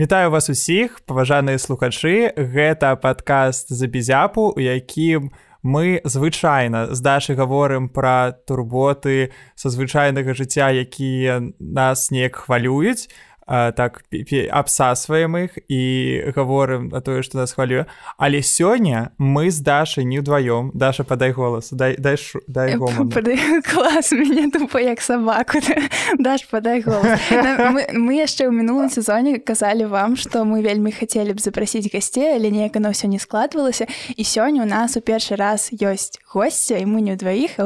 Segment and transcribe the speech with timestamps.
[0.00, 2.32] Вітаю вас усіх паважаныя слухачы.
[2.32, 5.28] Гэта падкаст за безяпу у якім
[5.60, 9.28] мы звычайна з дашай гаворым пра турботы
[9.60, 13.12] са звычайнага жыцця якія нас неяк хвалююць
[13.50, 14.02] так
[14.50, 15.82] абсасваем іх і
[16.36, 21.34] гаворым на тое што нас хвалюе але сёння мы з дашай не ўдваём даша падай
[21.34, 22.38] голас дай дай ш...
[22.46, 22.78] дай
[23.70, 25.58] клас мяне тупо як сабаку
[26.18, 27.18] даш падай голас
[27.74, 32.38] мы, мы яшчэ ў мінулым сезоне казалі вам што мы вельмі хацелі б запрасіць гасцей
[32.38, 36.78] але неяк оно ўсё не складвалася і сёння у нас у першы раз ёсць госця
[36.78, 37.58] і мы не ўдваіх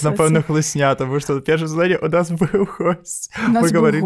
[0.00, 3.30] напэўна хлысня тому што першы злане у нас быў гость.
[3.48, 4.00] Мы говорили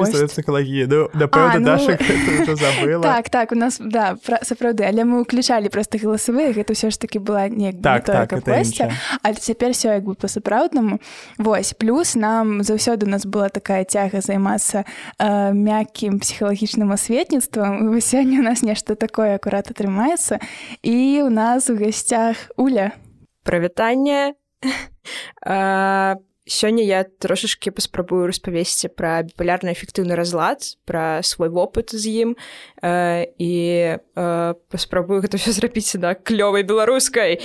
[0.64, 1.64] ностальгія ну напэўна ну...
[1.64, 1.98] Даша
[2.54, 3.02] забыла.
[3.02, 7.18] Так так у нас да сапраўды але мы уключалі проста галасавыя гэта ўсё ж таки
[7.18, 8.92] была не так, так, госця
[9.22, 11.00] але цяпер все як бы па-сапраўднаму
[11.38, 14.84] Вось плюс нам заўсёды у нас была такая цяга займацца
[15.18, 20.40] э, мяккім псіхалагічным асветніцтвам сёння у нас нешта такое акурат атрымаецца
[20.82, 22.92] і у нас у гасцях уля.
[23.44, 24.34] Правітанне
[25.46, 32.36] а сёння я трошачки паспрабую распавесці пра біпалярны эфектыўны разлад пра свой вопыт з ім
[32.84, 33.52] і
[33.96, 37.40] э, паспрабую гэта все зрабіць на клёвай беларускай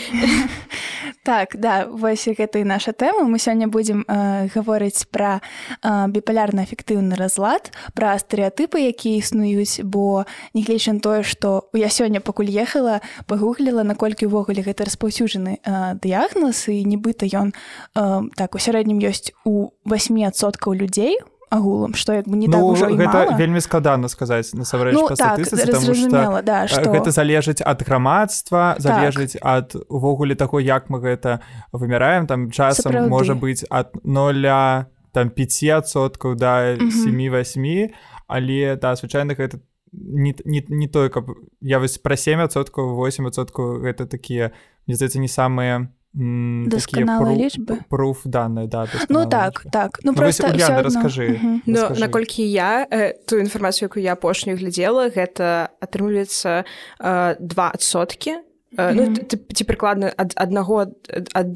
[1.24, 5.40] так да вось гэта і наша тэма мы сёння будзем э, гаворыць пра
[5.80, 12.52] э, біпалярны эфектыўны разлад пра стэеатыпы якія існуюць бо нягледзячы тое што я сёння пакуль
[12.52, 17.54] ехала пагугліла наколькі ўвогуле гэта распаўсюджаны э, дыягноз і нібыта ён
[17.96, 22.76] э, так у сярэдні сярэднім ёсць у 8соткаў людзей агулам что як бы не ну,
[22.76, 26.92] так гэта вельмі складана сказаць насамрэч ну, так, что, да, што...
[26.92, 29.42] гэта залежыць ад грамадства залежыць так.
[29.44, 31.42] ад увогуле таго як мы гэта
[31.72, 33.10] вымяраем там часам Сапраўды.
[33.10, 37.90] можа быць ад ноля там 5соткаў да 7-8
[38.28, 39.60] але да звычайна гэта
[39.92, 44.54] не, не, не тое каб я вось пра 7соткаў 8соткаў гэта такія
[44.86, 49.72] мне здаецца не самыя дасканала лічбы пруф данные да ну так лічбы.
[49.72, 50.00] так.
[50.04, 55.70] Ну, ну просто расскажы ну, наколькі я э, ту інфармацыю якую я апошнюю глядзела гэта
[55.80, 58.42] атрымліваецца э, два адсоткі
[58.78, 60.90] э, ну, ці прыкладна ад аднаго
[61.34, 61.54] ад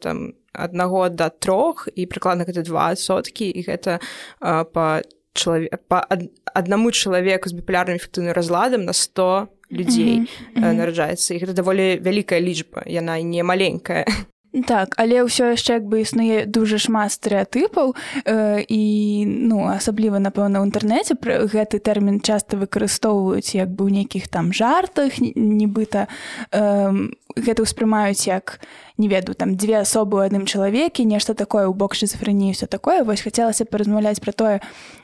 [0.00, 4.00] там аднаго да трох і прыкладна гэта два адсоткі і гэта
[4.40, 5.04] э, па
[5.36, 10.72] чалавек па ад, аднаму чалавеку з біпулярным эфектыўным разладам на 100 людзей mm -hmm.
[10.72, 14.04] нараджаецца і гэта даволі вялікая лічба яна не маленькая
[14.66, 17.94] так але ўсё яшчэ як бы існуе дуже шмат стэеатыпаў
[18.26, 18.82] э, і
[19.26, 21.14] ну асабліва напэўна ў інтэрнэце
[21.46, 26.10] гэты тэрмін часта выкарыстоўваюць як бы ў нейкіх там жартах нібыта
[26.50, 26.90] э,
[27.36, 28.60] гэта ўспрымаюць як
[28.98, 33.04] не ведаю там дзве асобы ў адным чалавеке нешта такое ў бок шизофрэніі все такое.
[33.04, 34.56] Вось хацелася паразмаўляць пра тое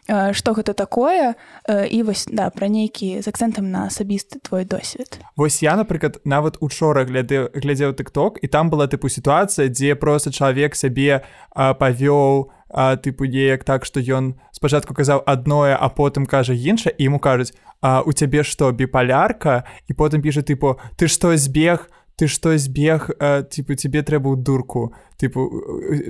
[0.06, 1.34] што гэта такое
[1.66, 6.58] і вось да пра нейкі з акцэнтам на асабісты твой досвед Вось я напрыклад нават
[6.60, 12.54] учора гляды глядзеў тыкток і там была тыпу сітуацыя дзе просто чалавек сябе павёў
[13.02, 17.54] тыпу неяк так што ён спачатку казаў адное а потым кажа інша і ему кажуць
[17.82, 23.12] у цябе што біпалярка і потым піша тыпу ты што збег ты што збег
[23.52, 25.52] типу тебе трэба ў дурку тыпу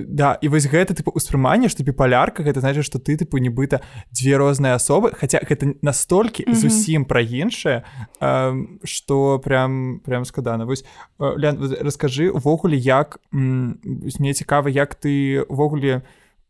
[0.07, 3.83] да і вось гэта тыпу ўспрыманне што біпалярка гэта значит што ты тыпу нібыта
[4.15, 6.55] дзве розныя асобы хаця гэта настолькі mm -hmm.
[6.55, 7.83] зусім пра іншае
[8.83, 10.85] што прям прям складана вось
[11.19, 16.01] Лян, расскажы увогуле як мне цікава як ты увогуле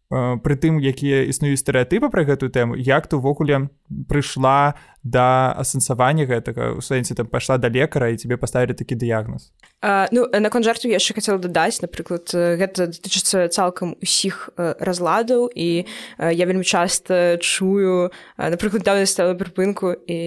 [0.10, 3.68] пры тым якія існуюць стэеатыпы пра гэтую тэму як ты увогуле
[4.08, 4.80] прыйшла
[5.12, 9.52] да асэнсавання гэтага у сэнсе там пайшла да лекара і тебе паставілі такі дыягноз
[10.12, 15.86] ну наконт жарту яшчэ хацела дадаць напрыклад гэта датычыцца цалкам усіх разладаў і
[16.18, 20.20] я вельмі часта чую напрыклад да стала прыпынку і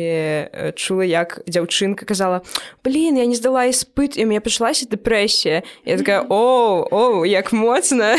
[0.79, 2.43] чула як дзяўчынка казала
[2.85, 8.17] блин я не здала іспыт і мне пачалася дэпрэсія я такая о о як моцна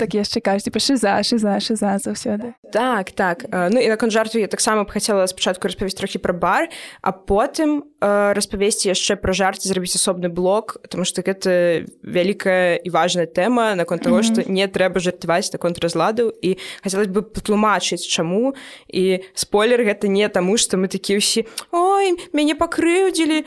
[0.00, 4.84] так яшчэ кажуць пашыза шыза шыза заўсёды так так ну і наконт жарту я таксама
[4.84, 6.72] б хацела спачатку распавесці трохі пра бар
[7.04, 12.88] а потым э, распавесці яшчэ пра жарце зрабіць асобны блок тому что гэта вялікая і
[12.88, 14.56] важная тэма наконт того что mm -hmm.
[14.56, 16.32] не трэба жартаваць наконт разладу.
[16.42, 18.54] І хацелось бы патлумачыць чаму
[18.88, 23.44] і спойлер гэта не таму что мы такі ўсі ой мяне пакрыўдзілі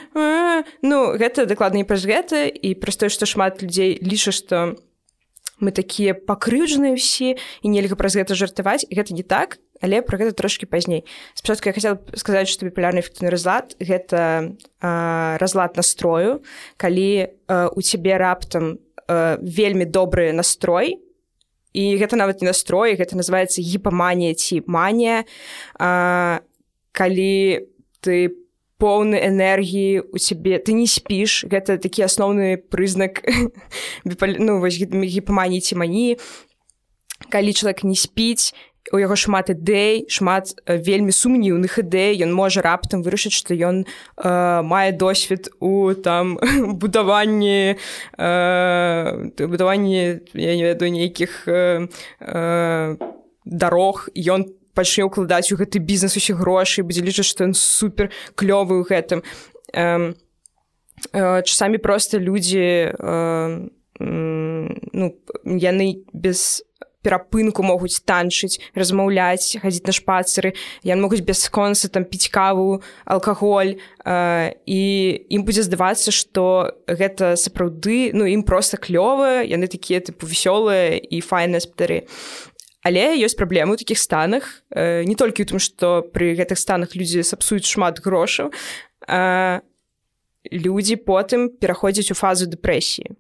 [0.83, 4.77] ну гэта дакладна і праз гэта і праз тое што шмат людзей ліча што
[5.59, 10.33] мы такія пакрыўджаныя ўсе і нельга праз гэта жартаваць гэта не так але пра гэта
[10.33, 11.05] трошки пазней.
[11.33, 16.41] Спачатку я хотела сказаць что біпулярны эфектыўны разлад гэта э, разлад настрою
[16.77, 20.99] калі э, у цябе раптам э, вельмі добры настрой
[21.73, 25.25] і гэта нават не настрой гэта называется гіпаманія ці манія
[25.77, 26.41] а,
[26.91, 27.69] калі
[28.01, 28.33] ты
[28.77, 33.21] поўны энергіі у цябе ты не спіш гэта такі асноўны прызнак
[34.05, 36.17] ну, гіпаманіі ці маніі.
[37.33, 38.53] Калі чалавек не спіць
[38.93, 42.23] у яго шмат ідэй шмат вельмі сумніўных ідэй.
[42.23, 46.39] Ён можа раптам вырашыць што ён э, мае досвед у там
[46.81, 47.75] будаванні
[48.17, 51.87] э, будаванні я не ведаю нейкіх э,
[52.21, 52.97] э,
[53.45, 54.09] дарог.
[54.15, 58.83] Ён пачне ўкладаць у гэты бізнес усе грошы будзе лічыць што ён супер клёвы ў
[58.87, 59.19] гэтым.
[59.73, 60.13] Э,
[61.13, 63.67] э, часамі проста людзі э,
[63.99, 65.05] ну
[65.43, 66.66] яны без
[67.07, 70.51] перапынку могуць танчыць размаўляць хадзіць на шпацеры.
[70.83, 74.81] Яны могуць без конца там піць каву алкаголь э, і
[75.31, 81.23] ім будзе здавацца што гэта сапраўды ну ім проста клёвыя яны такія тыпу вясёлыя і
[81.23, 82.03] файныя спадары
[82.83, 86.95] але ёсць праблемы ў такіх станах э, не толькі ў тым што пры гэтых станах
[86.95, 88.51] людзі сапсуюць шмат грошаў
[90.51, 93.15] людзі потым пераходзяць у фазу дэпрэсіі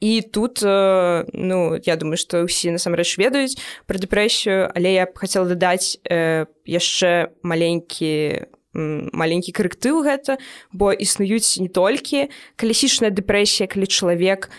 [0.00, 3.56] і тут э, ну я думаю што ўсе насамрэч ведаюць
[3.88, 8.44] пра дэпрэсію але я б хацела дадаць э, яшчэ маленькі
[8.76, 10.36] маленькі карэктыў гэта
[10.68, 12.28] бо існуюць не толькі
[12.60, 14.52] калісічная дэпрэсія калі чалавек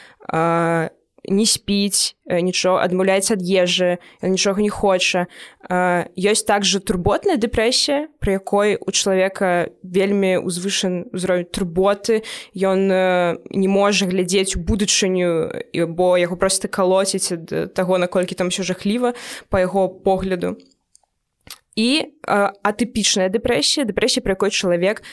[1.27, 5.27] не спіць э, нічого адмаўляецца ад ежы нічога не хоча.
[6.15, 12.23] Ёсць также турботная дэпрэсія пры якой у чалавека вельмі узвышан узровень турботы.
[12.55, 15.51] Ён э, не можа глядзець у будучыню
[15.91, 19.13] бо яго просто калоціць ад таго наколькі там все жахліва
[19.49, 20.57] по яго погляду.
[21.75, 25.03] І атыпічная дэпрэсія дэпрэсія пры якой чалавек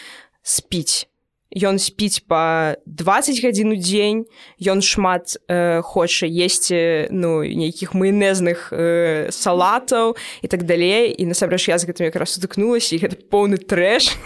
[0.41, 1.11] спіць
[1.55, 4.27] ён спіць па 20 гадзін у дзень
[4.59, 11.15] ён шмат э, хоча есці ну нейкіх майонезных э, салатаў і так далей.
[11.15, 14.19] І насамрэч я з гэтым якраз сутыкнулася і гэта поўны трэш.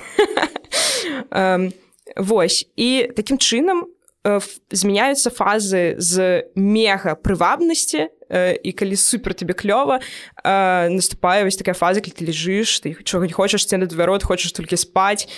[2.16, 2.64] Вось.
[2.76, 3.84] І такім чынам
[4.24, 4.40] э,
[4.72, 10.04] змяняюцца фазы з мега прывабнасці і калі супер тебе клёва
[10.44, 14.76] наступае вось такая фаза калі ты лежыш ты чого не хочаш сцены дварот хочаш толькі
[14.76, 15.32] спаць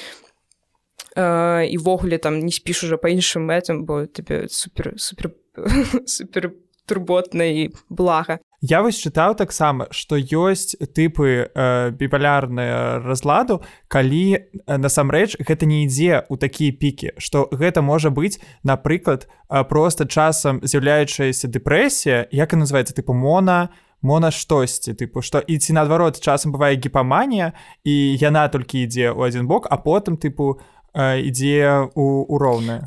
[1.17, 5.33] івогуле там не спіш уже па іншым мэтам бо тебе супер супер
[6.07, 6.53] супер
[6.87, 14.41] турботна і блага Я вось чытаў таксама што ёсць тыпы э, біпалярныя разладу калі э,
[14.77, 20.61] насамрэч гэта не ідзе ў такія пікі што гэта можа быць напрыклад э, просто часам
[20.61, 23.73] з'яўляючаяся дэпрэсія як і называется тыпу мона
[24.03, 29.25] мона штосьці тыпу што і ці наадварот часам бывае гіпаманія і яна толькі ідзе ў
[29.25, 30.61] адзін бок а потым тыпу у
[30.95, 32.83] ідзе у, у роўны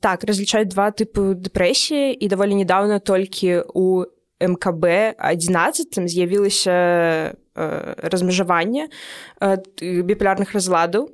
[0.00, 4.04] так разлічаюць два тыпы дэпрэсіі і даволі недавно толькі у
[4.40, 4.84] мкб
[5.18, 8.88] 11 з'явілася размежаванне
[9.80, 11.08] біпулярных разладаў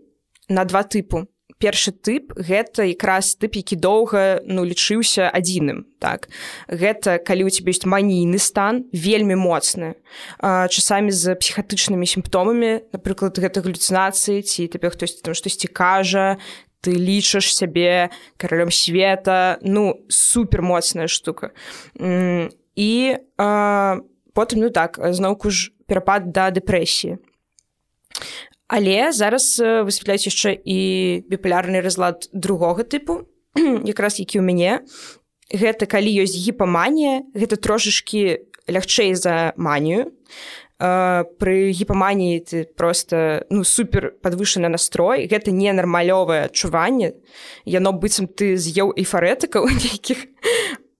[0.49, 1.25] на два тыпу
[1.59, 6.29] першы тып гэта якраз тып які доўга ну лічыўся адзіным так.
[6.69, 9.95] Гэта калі у тебе ёсць манійны стан вельмі моцны
[10.43, 16.39] часамі з псіхатычнымі сімптомамі напрыклад гэта галюцинацыі ці табе хтось там штосьці кажа
[16.85, 21.57] ты лічыш сябе каралём света ну супер моцная штука
[21.97, 23.97] і а,
[24.35, 27.19] потым ну так зноўку ж перапад да дэпрэсіі
[28.69, 30.79] Але зараз высвятляюць яшчэ і
[31.29, 33.29] біпулярны разлад другога тыпу
[33.85, 34.73] якраз які ў мяне.
[35.53, 40.17] Гэта калі ёсць гіпаманія гэта трошашки лягчэй за манію.
[40.81, 47.15] Пры гіпаманіі ты просто ну супер подвышаны настрой гэта не нармалёвае адчуванне.
[47.69, 50.25] Яно быццам ты з'еў эйфарэтыкаў нейкіх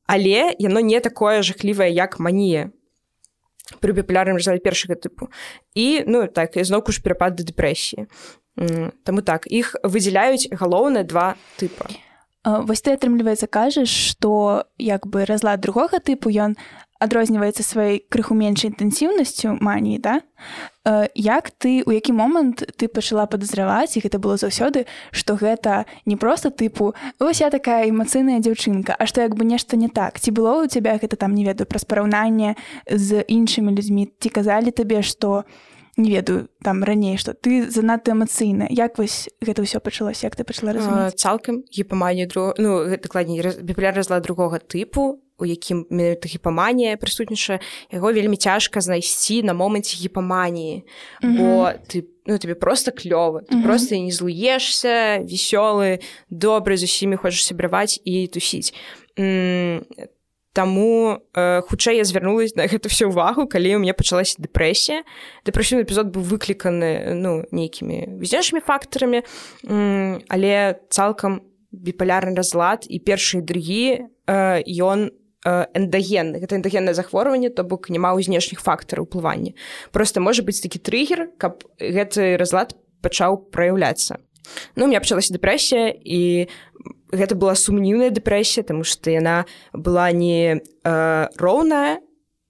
[0.07, 2.71] але яно не такое жахлівае як манія
[3.81, 5.29] пры біпулярным разлад першага тыпу
[5.75, 8.09] і ну так ізноўку ж перапад да дэпрэсіі
[9.03, 9.51] Таму так.
[9.51, 11.91] Іх выдзяляюць галоўныя два тыпа
[12.45, 16.61] вось ты атрымліваецца кажаш што як бы разлад другога тыпу ён
[17.01, 20.21] адрозніваецца сваёй крыху меншай інтэнсіўнасцю маніі да?
[20.85, 25.87] Э, як ты у які момант ты пачала падазраваць і гэта было заўсёды што гэта
[26.07, 30.21] не просто тыпу вось я такая эмацыйная дзяўчынка А што як бы нешта не так?
[30.21, 32.57] Ці было у цябе гэта там не ведаю праз параўнанне
[32.91, 34.13] з іншымі людзьмі?
[34.21, 35.45] Ці казалі табе што
[35.97, 40.45] не ведаю там раней што ты занадта эмацыйна як вось гэта ўсё пачалося як ты
[40.45, 41.15] пачала разумець?
[41.15, 47.59] цалкам гіпаманію друг ну дакладней біпуляр разла другога тыпу у якім менавіта гіпаманія прысутнічае
[47.91, 50.85] яго вельмі цяжка знайсці на моманце гіпаманіі
[51.23, 51.39] mm -hmm.
[51.39, 53.65] бо ты ну тебе просто клёва ты mm -hmm.
[53.65, 56.01] просто не злуешься весёлы
[56.31, 58.75] добры з усімі хочаш сябраваць і тусіць
[60.55, 65.03] Таму э, хутчэй я звярнулась на гэта всю увагу калі у меня пачалася дэпрэсія
[65.47, 69.23] дэпрэсіўны эпізод быў выкліканы ну нейкімі візешымі фактарамі
[70.29, 75.11] але цалкам біпалярны разлад і першы другі ён
[75.45, 79.53] эндагенны гэта эндагеннае захворванне то бок няма знешніх фактараў уплывання.
[79.93, 82.75] Просто можа быць такі трыггер каб гэты разлад
[83.05, 84.19] пачаў праяўляцца.
[84.77, 86.49] Ну меня пачалася дэпрэсія і
[87.13, 92.01] гэта была сумнівная дэпрэсія тому что яна была не э, роўная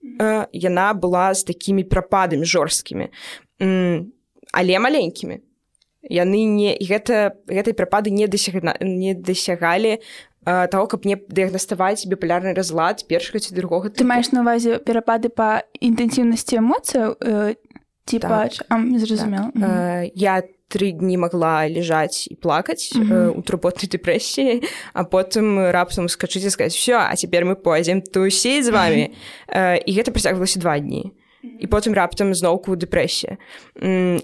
[0.03, 3.11] э, яна была з такімі прападамі жорсткімі
[4.55, 5.43] але маленькімі.
[6.05, 10.05] Яны не гэта гэтай прапады не дасяг не дасягалі
[10.45, 15.65] того каб не дыягнаставаць біпалярны разлад першага ці другога ты маеш на увазе перапады па
[15.81, 17.57] інтэнсіўнасці эмоцыяў э,
[18.05, 18.81] типа так.
[18.99, 19.63] зразумела так.
[19.65, 23.13] э, я тры дні магла ляжаць і плакаць mm -hmm.
[23.13, 28.03] э, у турботнай дэпрэсіі а потым раптам скачыць і сказаць все а цяпер мы пойдзем
[28.03, 29.77] тусіць з вами mm -hmm.
[29.77, 31.13] э, і гэта працягвалася два дні
[31.61, 33.37] і потым раптам зноўку дэпрэсія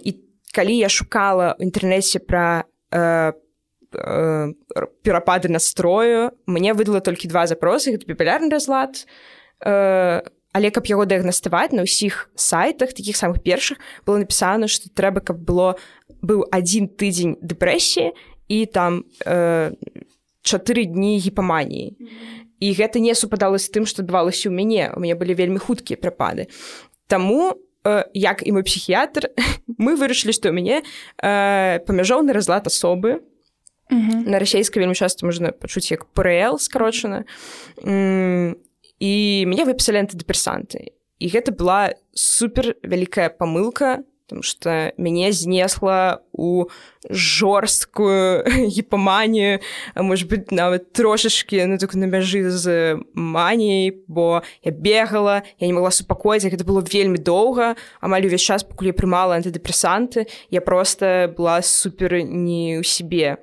[0.05, 0.11] і
[0.55, 3.33] калі я шукала ў інтэрнэце пра э,
[3.95, 4.53] э,
[5.03, 6.33] перапады настрою.
[6.47, 9.07] Мне выдала толькі два запросы гэта папулярны разлад
[9.65, 15.23] э, але каб яго дыягнаставаць на ўсіх сайтах таких самых першых было напісана што трэба
[15.23, 15.79] каб было
[16.23, 18.13] быў адзін тыдзень дэпрэсіі
[18.51, 19.73] і там э,
[20.43, 21.95] чатыры дні гіпаманіі
[22.61, 25.97] і гэта не супадала з тым што адбывалася ў мяне у мяне былі вельмі хуткія
[25.97, 26.51] прапады
[27.07, 27.55] Таму
[27.87, 29.31] э, як і мой псіхіятр
[29.79, 33.23] мы вырашылі што ў мяне э, памяжоўны разлад асобы
[33.91, 37.25] на расійскай вельмі часта можна пачуць як ПРЛ скарочана
[37.85, 39.13] і
[39.47, 46.67] мяне выпісалі антыдэпрэсанты і гэта была супер вялікая памылка потому что мяне знесла у
[47.11, 49.59] жорсткую гіпаманію
[49.97, 55.73] может быть нават трошачки ну так на мяжы з маніяй бо я бегала я не
[55.73, 61.35] могла супакоіць гэта было вельмі доўга амаль увесь час пакуль я прымала антыдэпрэсанты я просто
[61.37, 63.39] была супер не ў сябе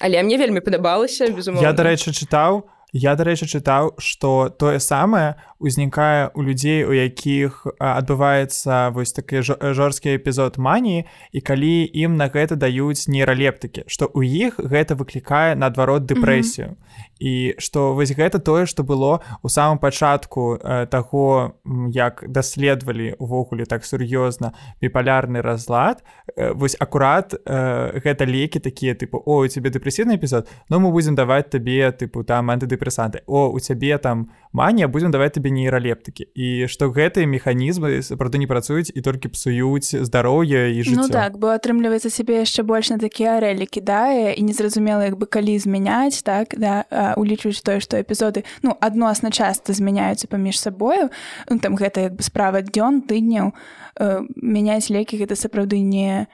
[0.00, 6.30] але мне вельмі падабалася безумоўна я дарэчы чытаў я дарэчы чытаў что тое самае узнікае
[6.34, 12.56] у людзей у якіх адбываецца вось такі жорсткі эпізод маніі і калі ім на гэта
[12.56, 16.92] даюць нейралептыкі што ў іх гэта выклікае наадварот дэпрэсію mm -hmm.
[17.22, 21.54] І што вось гэта тое што было у самом пачатку э, таго
[21.94, 24.52] як даследавалі увогуле так сур'ёзна
[24.82, 26.02] біпалярны разлад.
[26.34, 30.88] Э, вось акурат э, гэта лекі такія тыпу о у цябе дэпрэсіўны эпізод но ну,
[30.88, 33.22] мы будзем даваць табе тыпу там антыдэпрэсанты.
[33.26, 38.46] О у цябе там манія будзем даваць табе нейралептыкі і што гэтыя механізмы сапраўды не
[38.46, 40.96] працуюць і толькі псуюць здароўе і жыццё.
[41.00, 45.24] Ну так бо атрымліваецца сябе яшчэ больш на такія арэлі кідае і незразумела як бы
[45.24, 46.84] калі змяняць так да
[47.16, 51.08] улічваюць тое што эпізоды ну адносна часта змяняюцца паміж сабою
[51.48, 53.56] ну, там гэта як бы справа дзён тыдняў
[53.96, 56.28] э, мяняць лекі гэта сапраўды не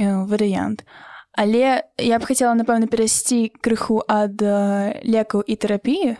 [0.00, 0.88] э, варыянт.
[1.36, 6.16] Але я б хацела напэўна перайсці крыху ад э, лекаў і тэрапіі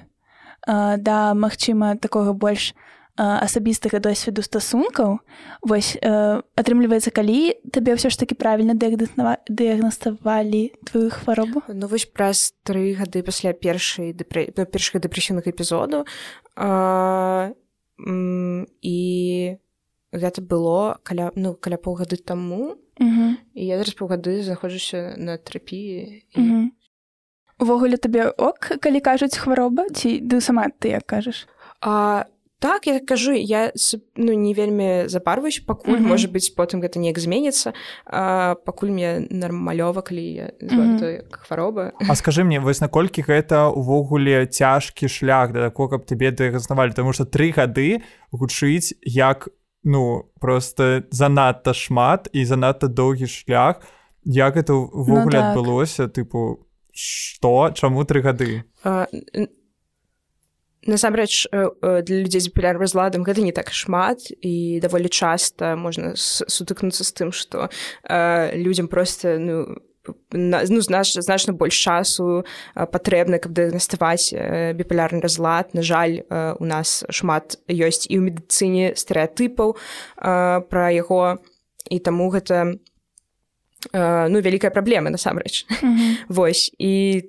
[0.66, 2.74] да магчыма такога больш
[3.20, 5.20] асабістага досведу стасункаў.
[5.60, 11.62] Вось атрымліваецца калі табе ўсё ж такі правільна дыягнаставалі твою хваробу?
[11.68, 16.08] Ну вось праз тры гады пасля першай першых дэпрэсійных эпізоду
[18.80, 18.98] і
[20.12, 22.80] гэта было каля ну каля паўгады таму.
[23.00, 26.72] І я зараз паўгады знаходжуся на тэрапіі і
[27.60, 31.46] увогуле табе ок калі кажуць хвароба ці ды сама ты як кажаш
[31.80, 32.24] а
[32.60, 33.72] так я кажу я
[34.16, 36.08] ну не вельмі запарваюсь пакуль mm -hmm.
[36.08, 37.72] можа быць потым гэта неяк зменіцца.
[38.64, 41.20] Пакуль мне нармалёва калі mm -hmm.
[41.30, 41.92] хвароба.
[42.08, 47.12] А скажи мне вось наколькі гэта увогуле цяжкі шлях да такого каб тебе дыягазнавалі тому
[47.12, 48.00] что тры гады
[48.32, 49.48] гучыць як
[49.84, 53.80] ну просто занадта шмат і занадта доўгі шлях.
[54.24, 55.56] Як это увогуле ну, так.
[55.56, 56.08] адбылося?
[56.08, 56.58] Тыпу
[57.00, 57.72] что?
[57.72, 58.64] Чаму тры гады
[60.86, 65.76] насамрэч э, э, для людзей з папулярным разладам гэта не так шмат і даволі часта
[65.76, 67.68] можна сутыкнуцца з тым што
[68.04, 69.76] э, людзям просто ну
[70.32, 74.32] ну знач, значна больш часу патрэбна каб дыагнаставаць
[74.72, 75.74] біпалярны разлад.
[75.76, 76.24] На жаль
[76.56, 79.76] у нас шмат ёсць і ў медыцыне стэеатыпаў
[80.16, 81.44] пра яго
[81.90, 82.74] і таму гэта э,
[83.92, 85.66] ну вялікая праблема насамрэч.
[85.68, 86.16] Mm -hmm.
[86.28, 87.22] восьось і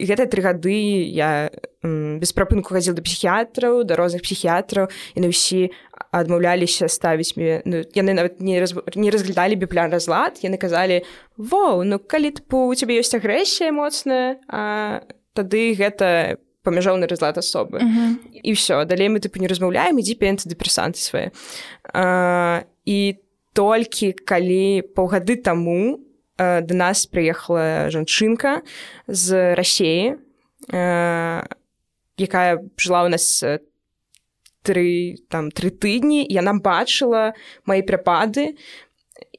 [0.00, 0.76] гэтыя тры гады
[1.12, 1.50] я
[1.82, 5.72] без прапынку хадзіл да псіхіятраў да розных псіхіятраў і на ўсі
[6.12, 11.04] адмаўляліся ставіць мне ну, яны нават не раз, не разглядалі біплян разлад яны казалі
[11.36, 17.80] воу ну калі тыпу у цябе ёсць агрэсія моцная а тады гэта памяжоўны разлад асобы
[17.80, 18.10] uh -huh.
[18.42, 21.30] і все далей мы тыпу не размаўляем ідзі пі антыдэпрэсанты свае
[22.84, 23.16] і
[23.60, 26.00] толькі калі паўгады таму
[26.40, 28.64] а, да нас прыехала жанчынка
[29.04, 30.16] з рассеі
[32.20, 33.44] якая жыла у нас
[34.62, 37.32] тры там тры тыдні яна бачыла
[37.64, 38.56] мои прапады.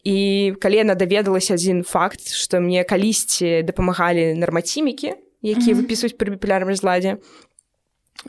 [0.01, 5.13] І калі яна даведалася адзін факт што мне калісьці дапамагалі нармацімікі
[5.45, 7.21] якія выпісваюць пры біпулярным разладзе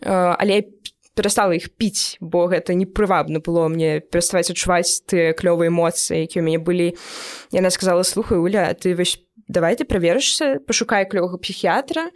[0.05, 0.69] але
[1.15, 6.47] перастала іх піць бо гэта непрывабна было мне пераставаць адчуваць тыя клёвыя эмоцыі якія у
[6.47, 6.97] мяне былі.
[7.53, 12.09] Яна сказала слухай уля ты вось давай ты праверышся пашукай клёвага псіхіятра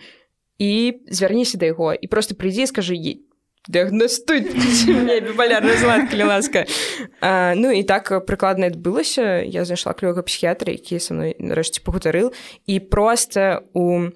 [0.58, 1.92] і звярніся да яго.
[1.92, 2.96] І просто прыйдзі скажы
[3.68, 4.46] дыагнастуй
[5.26, 6.64] біпалярны разлад калі ласка
[7.58, 9.42] ну і так прыкладна адбылася.
[9.44, 12.32] Я знайшла клёвага псіхіятра які са мной нарэшце пагутарыў.
[12.66, 14.08] І просто у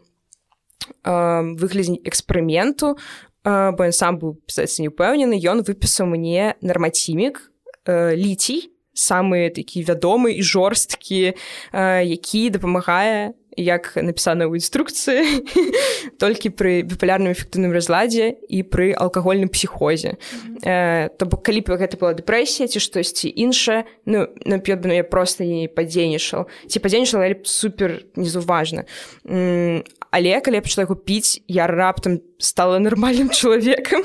[1.04, 2.96] выглядзе эксперыменту
[3.44, 7.40] бо ён сам быў пісаць не ўпэўнены ён выпісаў мне нармацімік
[7.88, 11.32] ліцій самы такі вядомы і жорсткі
[11.72, 15.44] які дапамагае як напісана ў інструкцыі
[16.22, 20.16] толькі пры біпалярным эфектыўным разладзе і пры алкагольным псіхозе.
[20.16, 21.08] -hmm.
[21.16, 25.68] то бок калі б гэта была дэпрэсія ці штосьці іншае ну напёдна я просто не
[25.68, 26.48] падзейнічаў.
[26.66, 28.84] Ці падзейнічала супер незаўважна.
[30.10, 34.02] Але калі я пачала яго піць я раптам стала нармальным чалавекам.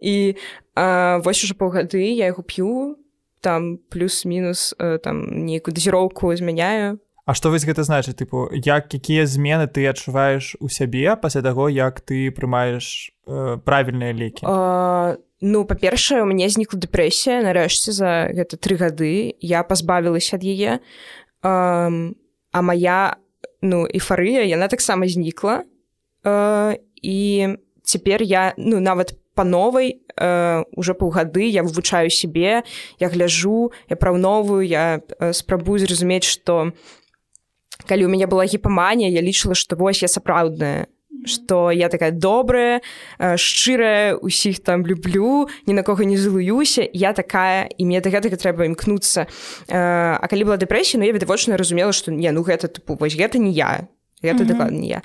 [0.00, 0.36] І
[0.74, 2.96] а, вось уже паўгады я яго п'ю
[3.40, 8.16] там плюс-мінус там нейкую дазіроўку змяняю А што вось гэта значыць?
[8.20, 14.12] Тыпу як якія змены ты адчуваеш у сябе пасля таго як ты прымаеш э, правільныя
[14.12, 19.32] лекі а, ну па-першае у мяне знікла дэпрэсія нарэшце за гэта тры гады.
[19.40, 20.80] Я пазбавілася ад яе.
[21.40, 21.88] А,
[22.52, 23.16] а моя
[23.64, 25.64] ну эйфарыя яна таксама знікла.
[26.24, 32.62] А, і цяпер я ну нават по новой э, уже паўгады я вывучаю сябе
[32.98, 36.72] я гляжу я праўновую я э, спрабую зразумець что
[37.88, 40.86] калі у мяне была гіпаманія я лічыла што вось я сапраўдная
[41.24, 42.82] что я такая добрая
[43.18, 48.10] э, шчырая усіх там люблю ні на кого не злуюся я такая і мне да
[48.10, 49.26] гэтага трэба імкнуцца
[49.68, 53.16] э, А калі была дэпрэсія ну я відавочна разумела што не ну гэта тыпу вось
[53.16, 53.88] гэта не я
[54.22, 54.48] гэта mm -hmm.
[54.48, 55.02] дакладна не я.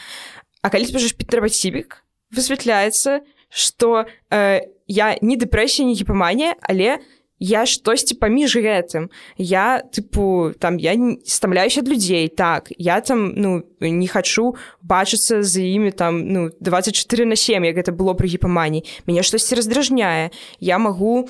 [0.61, 2.03] А калі спажаш підтрабаць сібік
[2.35, 6.99] высвятляецца что э, я не дэпрэсія не гіпаманія але
[7.39, 9.09] я штосьці паміж гэтым.
[9.37, 12.71] Я тыпу там я стамляюсь ад людзей так.
[12.77, 17.91] Я там ну не хачу бачыцца з імі там ну 24 на 7 як гэта
[17.91, 20.31] было пры гіпамані мяне штосьці раздражняе.
[20.59, 21.27] Я магу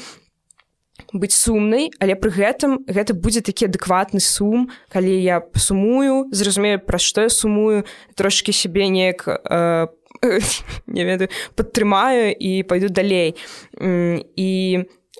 [1.14, 6.98] быць сумнай але пры гэтым гэта будзе такі адэкватны сум калі я сумую зразумею пра
[6.98, 9.88] што я сумую трошки сябе неяк э,
[10.88, 13.36] не ведаю падтрымаю і пойду далей.
[13.80, 14.80] І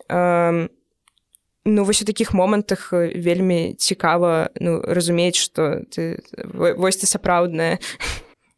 [0.10, 0.68] э,
[1.66, 7.80] ну вось у такіх момантах вельмі цікава ну разумець что ты вось ты сапраўдная.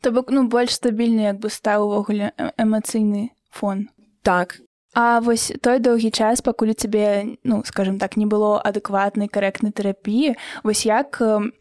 [0.01, 3.89] То бок ну больш стабільны як бы стаў увогуле эмацыйны фон.
[4.21, 4.61] Так.
[4.93, 10.35] А вось той доўгі час пакуль цябе ну скажем так не было адэкватнай карэктнай тэрапіі
[10.63, 11.51] вось як э,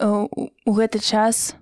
[0.00, 1.59] у гэты час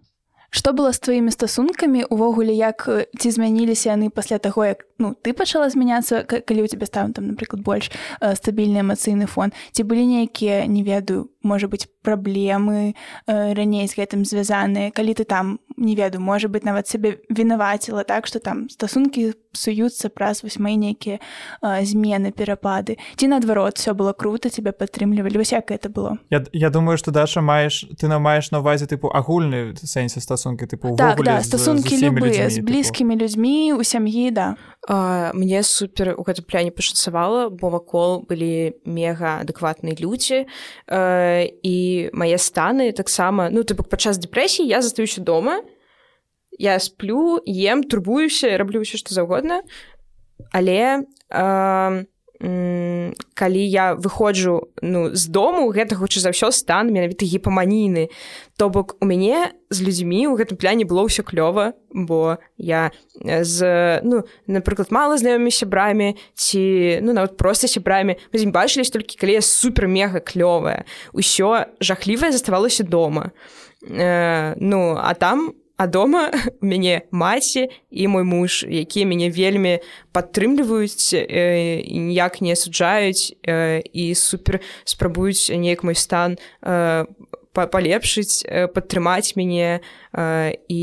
[0.50, 5.36] Што было з тваімі стасункамі увогуле як ці змяніліся яны пасля таго як ну ты
[5.36, 9.52] пачала змяняцца калі у тебе стаў там напрыклад больш э, стабільны эмацыйны фон?
[9.72, 12.94] Ці былі нейкія не ведаю можа быть праблемы
[13.26, 14.88] э, раней з гэтым звязаныя?
[14.90, 20.08] Калі ты там не ведаю можа быть нават сябе вінаваціла так что там стасункі суюцца
[20.08, 21.18] праз вось мои нейкія
[21.62, 22.98] э, змены перапады.
[23.16, 25.38] Ці наадварот все было круто тебя падтрымлівалі?
[25.38, 26.18] Вось як это было?
[26.30, 30.66] Я, я думаю что даша маеш ты на маеш на увазе тыпу агульны сэнсе стасункі
[30.66, 34.56] тыпу так, да, стасункі любыя з блізкімі людзьмі у сям'і да.
[34.88, 40.46] Uh, мне супер у гэтым пляне пашанцавала бо вакол былі мега адэкватныя людзі
[40.88, 41.76] uh, і
[42.12, 43.50] мае станы таксама.
[43.50, 45.60] Ну ты бок падчас дэпрэсіі я застаюся дома
[46.58, 49.62] я сплю ем турбуюся раблю ўсё што заўгодна
[50.52, 52.04] але uh,
[53.34, 58.14] калі я выходжу ну з дому гэта хутчэй за ўсё стан менавіта гіпаманійны.
[58.54, 63.98] То бок у мяне з людзьмі ў гэтым пляне было ўсё клёва бо я з
[64.06, 68.22] ну напрыклад мала знаёмымі сябрамі ці ну нават проста сябрамі.
[68.30, 70.86] Мы з ім бачылись толькі калі я супер мега клёвая.
[71.10, 73.34] Ўсё жахлівае заставалася дома.
[73.82, 79.78] Э, ну а там А дома мяне маці і мой муж, якія мяне вельмі
[80.10, 87.06] падтрымліваюць э, ніяк не асуджаюць э, і супер спрабуюць неяк мой стан э,
[87.54, 89.78] палепшыць, э, падтрымаць мяне
[90.12, 90.82] э, і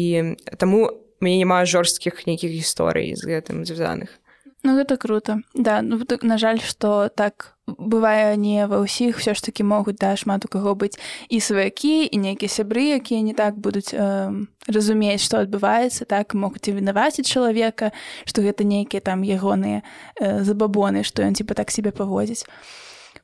[0.55, 0.88] таму
[1.19, 4.15] мяне няма жорсткіх нейкіх гісторый з гэтым звязаных.
[4.63, 5.43] Ну гэта круто.
[5.53, 9.97] Да ну так на жаль что так бывае не ва ўсіх все ж таки могуць
[9.97, 14.30] да шмат у каго быць і сваякі і нейкія сябры якія не так будуць э,
[14.69, 17.89] разумець што адбываецца так могуць і вінаваціць чалавека
[18.25, 19.82] што гэта нейкія там ягоныя
[20.21, 22.45] э, забабоны што ён типа так себе паводзіць.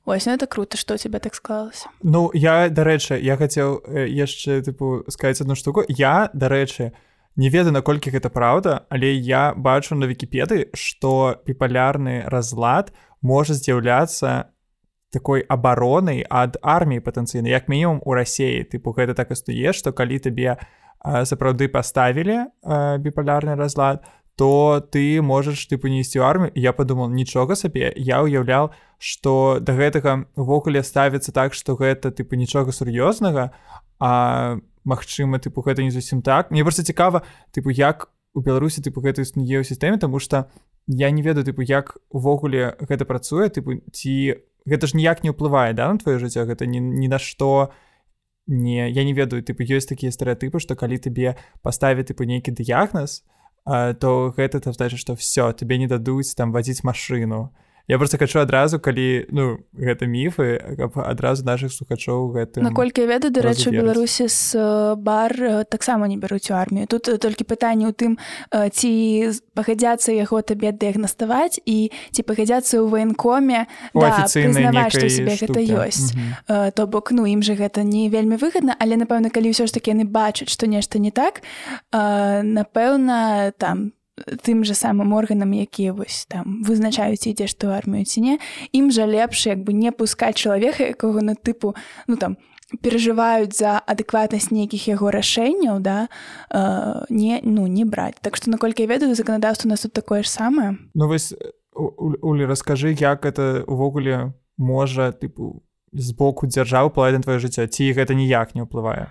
[0.06, 1.90] Ось ну это круто что у тебя так склалася.
[2.02, 5.86] Ну я дарэчы я хацеў яшчэ тыпу сказаць одну штуку.
[5.88, 6.98] Я дарэчы
[7.36, 14.52] не ведаю наколькі гэта праўда але я бачу на вікіпеды что піпалярны разлад можа з'яўляцца
[15.12, 20.20] такой абаронай ад арміі патэнцыйна як мінімум у рассеі тыпу гэта так істуе што калі
[20.20, 20.58] табе
[21.02, 22.52] сапраўды паставілі
[23.02, 24.04] біпалярны разлад
[24.36, 26.52] то ты можаш ты панесці ў армію.
[26.56, 27.94] Я падумал нічога сабе.
[27.96, 33.52] Я ўяўляў што да гэтага увогуле ставіцца так што гэта тыпу нічога сур'ёзнага
[34.00, 36.52] а Магчыма тыпу гэта не зусім так.
[36.52, 40.48] Мне просто цікава тыпу як у беларусі тыпу гэта існуе ў сістэме тому что
[40.88, 45.74] я не ведаю тыпу як увогуле гэта працуе тыпу ці гэта ж ніяк не ўплывае
[45.74, 46.46] да на твоё жыццё?
[46.46, 47.72] Гэта ні, ні на што
[48.48, 53.24] не я не ведаю тыпу ёсць такія стэеатыпы што калі табе паставі тыпу нейкі дыягназ
[53.66, 57.54] то гэта то значит што все тебе не дадуць там вазіць машину
[57.92, 63.36] я просто хачу адразу калі ну гэта міфы каб адразу наших слухачоў гэта наколькі ведаю
[63.36, 66.88] дарэчы беларусі з бар таксама не бяруць у армію.
[66.88, 68.16] Тут толькі пытанне ў тым
[68.48, 68.92] ці
[69.52, 73.68] пагадзяцца яго табе дыягнаставаць і ці пагадзяцца ў ваенкоме.
[73.92, 76.16] Гэта ёсць.
[76.48, 79.92] То бок ну ім же гэта не вельмі выгадна але напэўна калі ўсё ж таки
[79.92, 81.44] яны бачаць што нешта не так
[81.92, 83.92] напэўна там
[84.44, 88.36] тым же самым органам якія вось там вызначаюць ідзеш ту армію ці не
[88.72, 91.76] ім жа лепш як бы не пускаць чалавека якога на тыпу
[92.08, 92.38] ну там
[92.80, 96.08] перажываюць за адэкватнасць нейкіх яго рашэнняў да
[96.48, 98.16] э, не ну не браць.
[98.22, 100.78] Так што наколькі я ведаю заканадаўства нас тут такое ж самае.
[100.96, 101.36] Ну вось
[101.74, 107.92] Улі раскажы як это увогуле можа тыпу з боку дзяржавы плай на твоё жыццё ці
[107.96, 109.08] гэта ніяк не ўплывае?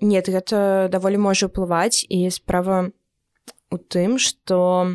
[0.00, 2.94] Нет гэта даволі можа ўплываць і справа
[3.70, 4.94] у тым что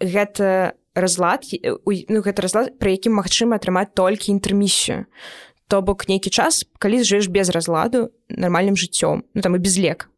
[0.00, 5.06] гэта разлад ну, гэта разлад пры якім магчыма атрымаць толькі інтэрмісію.
[5.68, 10.08] То бок нейкі час калі жыш без разладу нармальным жыццём ну там і без лек.
[10.10, 10.17] Э,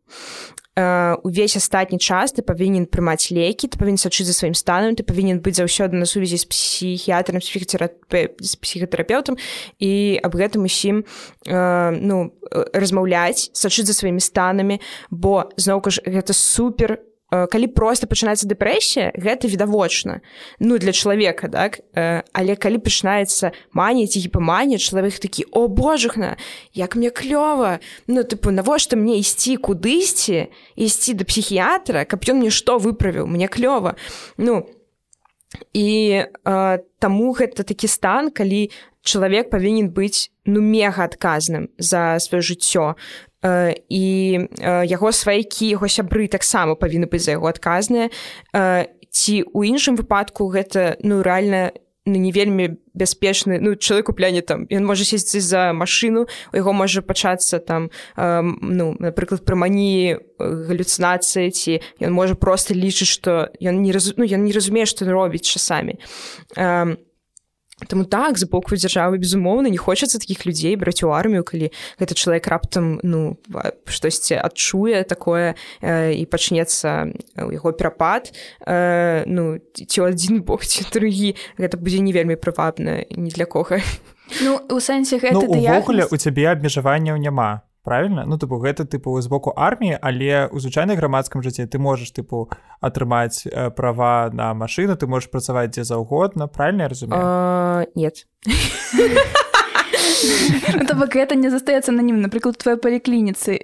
[1.22, 5.42] увесь астатні час ты павінен прымаць лекі ты павінен сачыць за сваім станам ты павінен
[5.42, 9.36] быць заўсёды на сувязі з псіхіятрам з псіхатэрапеўтам
[9.82, 11.04] і аб гэтым усім
[11.44, 12.32] э, ну
[12.72, 19.14] размаўляць сачыць за сваімі станамі бо зноўку ж гэта супер Э, калі просто пачынаецца дэпрэсія
[19.14, 20.20] гэта відавочна.
[20.58, 26.36] Ну для чалавека так э, але калі пачынаецца маніць гіпаманія чалавек такі о божухна
[26.74, 27.78] як мне клёва!
[28.06, 33.26] Ну тыпу навошта мне ісці кудысьці ісці да псіхіятра каб ён мне што выправіў?
[33.30, 33.94] Мне клёва.
[34.36, 34.66] Ну
[35.74, 35.86] і
[36.26, 38.70] э, таму гэта такі стан калі
[39.02, 42.94] чалавек павінен быць ну мега адказным за сваё жыццё
[43.42, 44.06] і
[44.60, 48.10] яго сваякі яго сябры таксама павінны быць за яго адказныя.
[49.10, 51.72] Ці у іншым выпадку гэта ну рэальна
[52.06, 56.72] ну, не вельмі бяспечны ну чалавек купляне там ён можа сесці за машыну у яго
[56.72, 63.52] можа пачацца там э, ну напрыклад пра маніі галюцынацыі ці ён можа просто лічыць што
[63.60, 65.98] ён не раз ну, ён не разумее што робіць часамі.
[66.56, 66.96] А э,
[67.88, 72.12] Таму так з боку дзяржавы безумоўна не хочацца такіх людзей браць у армію калі гэты
[72.14, 73.38] чалавек раптам ну
[73.86, 78.32] штосьці адчуе такое э, і пачнецца у яго перапад
[78.66, 83.80] э, ну ці адзін бок ці другі гэта будзе не вельмі прывабна ні для кога
[84.44, 88.24] ну у сэнсе гэта ну, увогуле у цябе абмежаванняў няма правильно?
[88.26, 92.50] Ну тыпу гэта тыпу з боку арміі але у звычайнай грамадскім жыцці ты можаш тыпу
[92.80, 96.46] атрымаць э, права на машыну ты можаш працаваць дзе заўгодна.
[96.48, 97.22] Правильно разумею?
[97.22, 98.26] Uh, нет.
[100.20, 103.56] Ну, бок гэта не застаецца на нім напрыклад твоей паліклініцы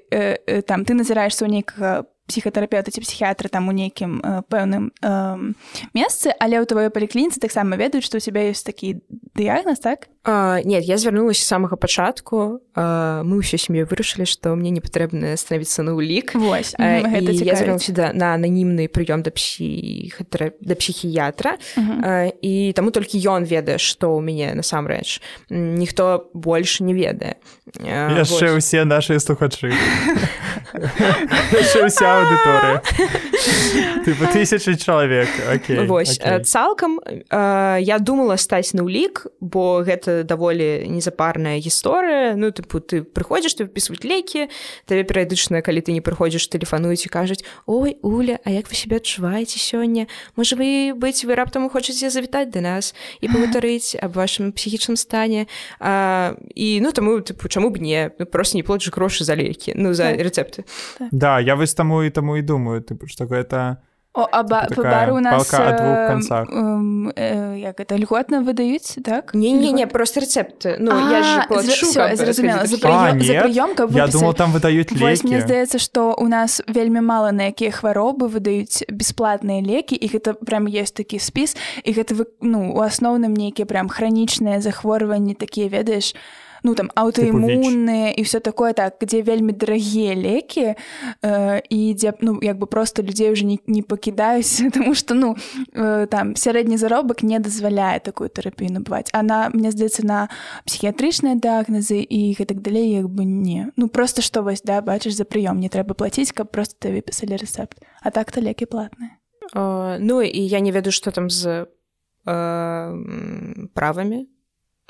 [0.64, 5.54] там ты назіраешься ў нейкага псіхатэрапеўта ці псіхіатры там у нейкім э, пэўным э,
[5.94, 8.98] месцы але ў тваёй паліклініцы таксама ведаюць што у тебя ёсць такі
[9.38, 10.10] дыягназ так?
[10.26, 15.38] А, нет я звярнулася самага пачатку а, мы ўсё сям'ю вырашылі што мне не патрэбна
[15.38, 16.74] станавіцца на ўлік вось
[17.86, 21.98] сюда на ананімны прыём да псіхатра да псіхіятра uh -huh.
[22.02, 27.38] а, і таму толькі ён ведае што ў мяне насамрэч ніхто больш не ведае
[27.78, 29.70] яшчэ ўсе нашыя слухачы
[30.72, 32.82] ўся аўдыторыя
[34.06, 35.28] тыпу тысячи чалавек
[35.86, 37.00] вось цалкам
[37.30, 42.34] я думала стаць на ўлік бо гэта даволі незапарная гісторыя.
[42.36, 44.48] Ну тыпу ты прыходзіш ты выпісваць лекі
[44.86, 48.96] табе перыядычна калі ты не прыходзіш тэлефануюць і кажуць ой уля А як вы себе
[48.96, 50.06] адчуваеце сёння?
[50.36, 55.46] Можа вы быць вы раптам хочаце завітаць да нас і пагутарыць аб вашым псіхічным стане?
[55.80, 58.10] А, і ну таму тыпу чаму б не?
[58.18, 60.55] Ну, просто не плачу грошы за лекі ну за так.
[60.56, 60.64] Рецепты
[60.98, 61.08] так.
[61.12, 63.78] да я вось таму і таму і думаю тыпу што гэта
[64.16, 66.48] О, а ба бары у нас э,
[67.16, 69.34] э, як это льготна выдаюць так?
[69.34, 72.64] Не не не просто рецепты ну а, я зразумела
[73.90, 74.92] я думал там выдаюць
[75.22, 80.32] мне здаецца что у нас вельмі мала на якія хваробы выдаюць бесплатныя лекі і гэта
[80.32, 86.16] прям есть такі спіс і гэта ну у асноўным нейкія прям хранічныя захворванні такія ведаеш
[86.66, 90.74] ну там аўтаімунныя і все такое так дзе вельмі дарагія лекі
[91.22, 95.36] э, і дзе ну як бы просто людзей уже не, не пакідаюць тому что ну
[95.72, 100.28] э, там сярэдні заробак не дазваляе такую тэрапію набываць она мне здаецца на
[100.66, 103.70] псіхіятрычныя дыагназы і гэтак далей як бы не.
[103.76, 107.38] Ну просто што вось да бачыш за прыём не трэба плаціць каб просто ты выпісалі
[107.38, 109.14] рэцэпт а так то лекі платныя
[109.54, 111.70] ну і я не ведаю что там з
[112.26, 114.26] э, правамі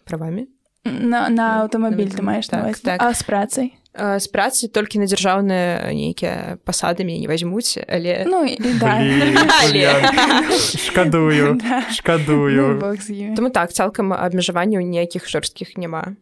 [0.04, 0.55] правамі
[0.86, 3.02] на, на аўтамабіль ты маеш так, так.
[3.02, 8.44] а з працай з працы толькі на дзяржаўныя нейкія пасадамі не возьмуць але ну
[8.80, 9.00] да.
[10.86, 11.56] шкадую
[11.90, 12.80] шкадую
[13.36, 16.16] Таму так цалкам абмежаванняў ніякіх жорсткіх няма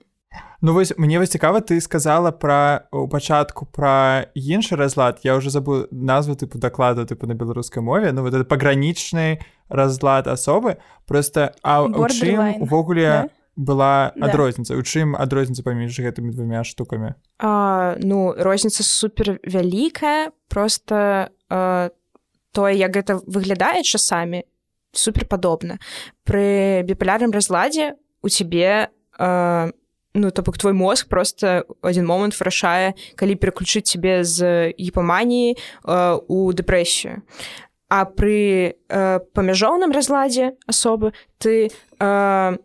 [0.61, 5.51] Ну вось мне вас цікава ты сказала пра у пачатку пра іншы разлад я уже
[5.51, 11.55] забыл назву тыпу дакладу тыпу на беларускай мове ну вот это пагранічны разлад асобы просто
[11.63, 13.29] а увогуле да?
[13.57, 14.27] Была да.
[14.27, 21.91] адрозніца у чым адрозніца паміж гэтымі двумя штукамі а, ну розніца супер вялікая просто а,
[22.53, 24.45] тое як гэта выглядае часамі
[24.93, 25.79] супер падобна
[26.25, 29.71] пры біпалярным разладзе у цябе а,
[30.15, 35.59] ну то бок твой мозг просто один момант вырашае калі пераключыць цябе з гіпаманіі
[36.27, 37.23] у дэпрэсію
[37.87, 41.71] а пры памяжоўным разладзе асобы ты
[42.05, 42.57] Э,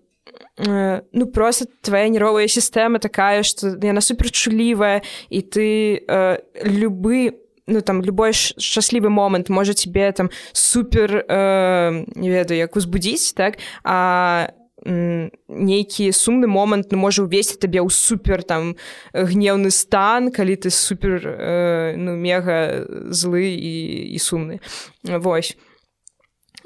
[0.58, 8.02] ну просто твоя нервовая сістэма такая что яна суперчулівая і ты э, любы ну там
[8.02, 14.52] любой шчаслівы момант можа тебе там супер э, не ведаю як узбудзіць так а
[14.86, 18.75] нейкі сумны момант ну, можа увесці табе ў супер там
[19.13, 24.60] гневны стан калі ты супер э, ну мега злы і, і сумны
[25.04, 25.58] восьось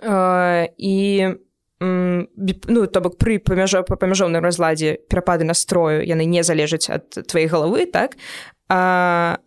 [0.01, 0.93] э, і
[1.83, 7.47] ну то бок пры памяжо па памяжоўным разладзе перапады настрою яны не залежаць ад твоей
[7.47, 8.17] галавы так?
[8.69, 9.37] А,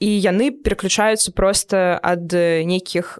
[0.00, 3.18] і яны пераключаюцца просто ад нейкіх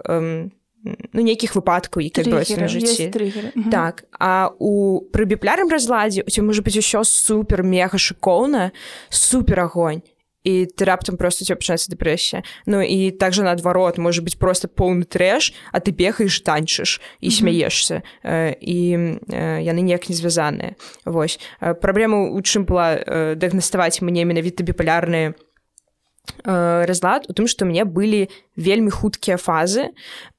[0.86, 3.10] ну, нейкіх выпадкаў які на жыцці.
[3.70, 8.70] так а у пры біплярым разладзе у ці можа быць усё супер мега шыкоўна
[9.10, 10.02] супер агонь
[10.46, 15.02] і ты раптам просто тебе пачаецца дэпрэсія Ну і также наадварот можа быть просто поўны
[15.02, 18.78] трэш а ты бегаеш танчыш і смяешься і
[19.26, 23.02] яны неяк не звязаныя Вось праблема у чым была
[23.34, 25.34] дыагнаставаць мне менавіта біпалярныя
[26.46, 29.90] разлад у тым што мне былі вельмі хуткія фазы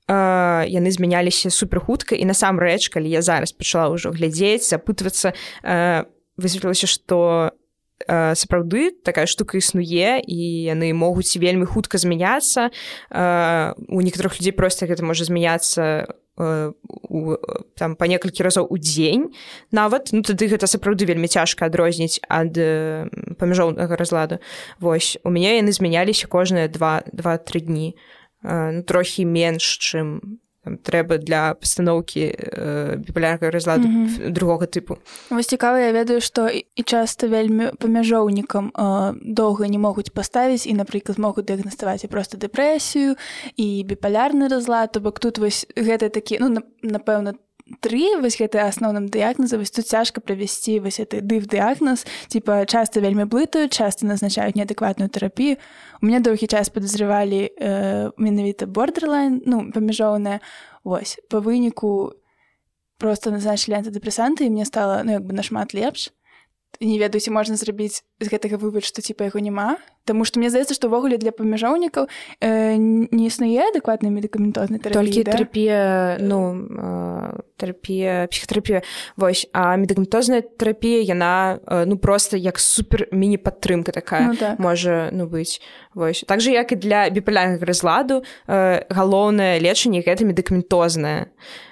[0.07, 5.35] яны змяняліся суперхутка і насамрэч калі я зараз пачала ўжо глядзець запытвацца
[6.39, 7.51] высветлілася што
[8.07, 10.37] сапраўды такая штука існуе і
[10.69, 12.69] яны могуць вельмі хутка змяняцца.
[13.09, 16.05] У некаторых людзей просто гэта можа змяняцца
[16.37, 17.35] у,
[17.73, 19.33] там па некалькі разоў у дзень.
[19.73, 22.53] Нават ну тады гэта сапраўды вельмі цяжка адрозніць ад
[23.41, 24.37] памяжоўнага разладу.
[24.79, 27.97] Вось у мяне яны змяняліся кожныя два два-тры дні.
[28.43, 30.37] Ну, трохі менш чым
[30.83, 34.31] трэба для пастаноўкі э, біпалярнага разладу mm -hmm.
[34.31, 34.97] другога тыпу
[35.29, 40.73] вось цікава я ведаю што і часта вельмі памяжоўнікам э, доўга не могуць паставіць і
[40.73, 43.15] напрыклад могуць дыягнаставаць і просто дэпрэсію
[43.57, 47.33] і біпалярны разлад то бок тут вось гэта такі ну напэўна
[47.81, 52.05] тры вось гэты асноўным дыягназа вось тут цяжка правесці вось это дыв дыягназ.
[52.27, 55.57] Типа часто вельмі блытаюць часто назначаюць неадэкватную тэрапію.
[56.01, 60.39] У меня доўгі час падазрывалі э, менавіта бордерлайн ну памяжоўная
[60.83, 62.13] ось по выніку
[62.97, 66.11] просто назначылі антыдэпрэсанты і мне стала ну як бы нашмат лепш.
[66.79, 69.77] Не ведаю ці можна зрабіць з гэтага вывод што типа яго няма
[70.07, 72.07] Таму што мне здаецца што ўвогуле для памяжоўнікаў
[72.39, 75.35] э, не існуе адэкватнай медыкаментознай толькі да?
[75.35, 75.81] тэрапія
[76.23, 78.87] ну э, тэрапія псіхатэрапія
[79.19, 84.59] вось а медыкаментозная тэрапія яна э, ну просто як супер міні-падтрымка такая ну, так.
[84.59, 85.59] можа ну быць
[85.93, 91.27] вось так же як і для біпалярнага разладу э, галоўнае лечанне гэта медыкаментознае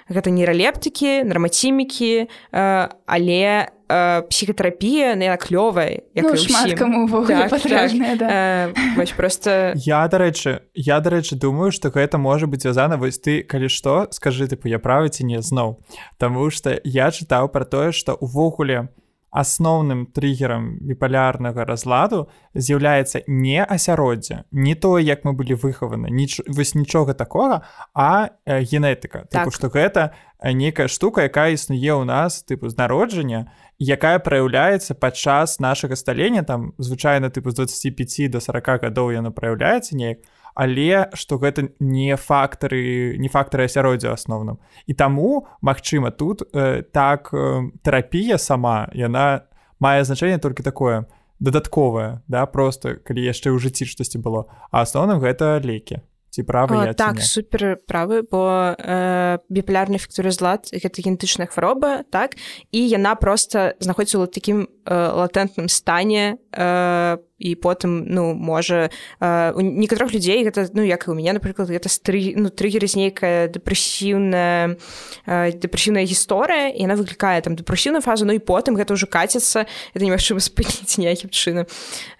[0.08, 3.42] гэта нейралептыкі нармацімікі э, але
[3.88, 7.90] э, псіхатэрапія на яна клёвая ну, шмат каму так, так.
[8.18, 8.25] да.
[8.28, 13.68] Э, просто я дарэчы я дарэчы думаю что гэта можа быць звязана вось ты калі
[13.68, 15.80] што скажы тыпу я правы ці не зноў.
[16.18, 19.05] Таму што я чытаў пра тое што увогуле у
[19.36, 26.72] асноўным триггером біпалярнага разладу з'яўляецца не асяроддзе не то як мы былі выхаваны ніч вось
[26.74, 27.60] нічога такога
[27.92, 29.52] а генетыка так.
[29.52, 36.00] што гэта некая штука якая існуе ў нас тыпу з народжання якая праяўляецца падчас нашага
[36.00, 40.24] сталення там звычайна тыпу з 25 до 40 гадоў яно праяўляецца неяк
[40.56, 44.56] але што гэта не фактары не фактары асяроддзя асноўным.
[44.88, 49.44] І таму Мачыма тут э, так э, тэрапія сама яна
[49.78, 51.04] мае значэнне толькі такое
[51.38, 54.48] дадатковае да просто калі яшчэ ў жыцці штосьці было.
[54.72, 56.00] А асноўным гэта лекі
[56.36, 62.36] ці права так супер правы бо э, біпулярны фактуры злад гэта генетычная хвароба так
[62.76, 69.52] і яна просто знаходіцца ў такім э, латэнтным стане э, і потым ну можа э,
[69.56, 73.48] у некаторых людзей гэта ну як і у мяне напрыклад гэта стры ну трыггерыць нейкая
[73.48, 74.76] дэпрэсіўная
[75.24, 79.64] э, дэпрэсіўная гісторыя і она выклікае там дэпрэсіўную фазу ну і потым гэта ўжо каціцца
[79.96, 81.64] это немагчыма спыніць ніякім чынам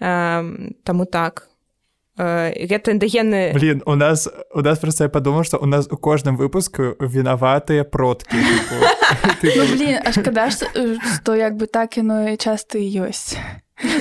[0.01, 1.53] э, таму так
[2.17, 6.37] гэта эндагенны блин у нас у нас просто я подумал что у нас у кожным
[6.37, 8.37] выпуску вінаватыя продкі
[9.43, 13.37] ну, шкада что як бы так яно часто ёсць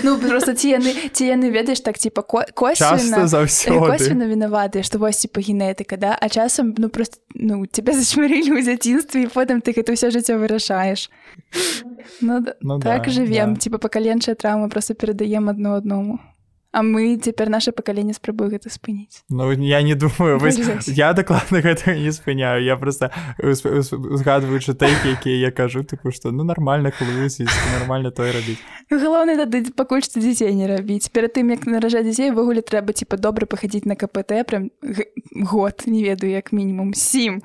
[0.04, 3.28] Ну просто ці яны ці яны ведаеш так типа косвенно
[4.24, 9.28] вінаватыя што вось типа генетыка да а часам ну просто ну тебя зачмарылі ў дзяцінстве
[9.28, 11.12] і потым ты гэта ўсё жыццё вырашаеш
[12.22, 13.60] ну, ну, так да, жывем да.
[13.60, 16.24] типа пакаленчая траўма просто перадаем адно аднаму
[16.76, 20.52] а мы цяпер наше пакаленне спрабую гэта спыніць Ну я не думаю вы,
[20.88, 22.64] я дакладна гэта не спыняю.
[22.64, 26.92] Я просто узгадваючы тэйкі якія я кажу тыпу што ну нормально
[27.80, 28.60] нормально той рабіць
[28.92, 33.16] галоўны тады пакуль што дзяцей не рабіць перад тым як наражаць дзяцей ввогуле трэба типа
[33.16, 34.70] добра пахадзіць на кпт прям
[35.32, 37.40] год не ведаю як мінімум сім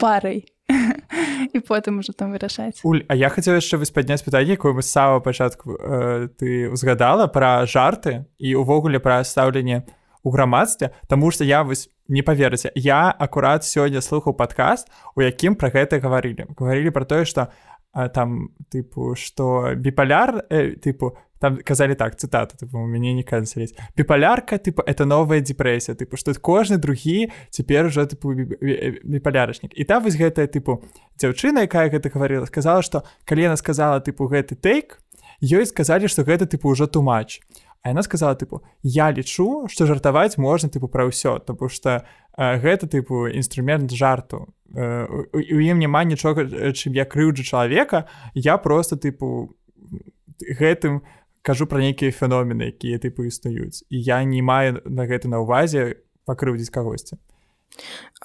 [0.00, 0.48] парай
[1.54, 4.82] і потым ужо там вырашаць Уль А я хацеў яшчэ вось падняць пытанне якое мы
[4.82, 9.84] сава пачатку э, ты узгадала пра жарты і увогуле пра стаўленне
[10.22, 15.54] у грамадстве Таму што я вось не паверыце я акурат сёння слухаў падкаст у якім
[15.54, 17.50] пра гэта гаварылі гаварылі пра тое што
[17.94, 23.24] э, там тыпу што біпаляр э, тыпу там казалі так цытата тыпу, у мяне не
[23.24, 29.84] канцеліць біпалярка тыпу это новая депрэсія тыпу што кожны другі цяпер ужо тыпу біпалярачнік і
[29.88, 30.84] там вось гэтая тыпу
[31.16, 35.00] дзяўчына якая гэта гаварыла сказала што калі яна сказала тыпу гэты тейк
[35.40, 37.40] ёй сказалі што гэта тыпу ўжо тумач
[37.80, 42.04] а яна сказала тыпу я лічу што жартаваць можна тыпу пра ўсё тому что
[42.36, 46.44] гэта тыпу інструмент жарту у ім няма нічога
[46.76, 48.04] чым я крыўджу чалавека
[48.36, 49.56] я просто тыпу
[50.44, 55.28] гэтым у кажу пра нейкія феномены якія тыпу існуюць і я не маю на гэта
[55.28, 57.16] на ўвазе пакрыўдзіць кагосьці.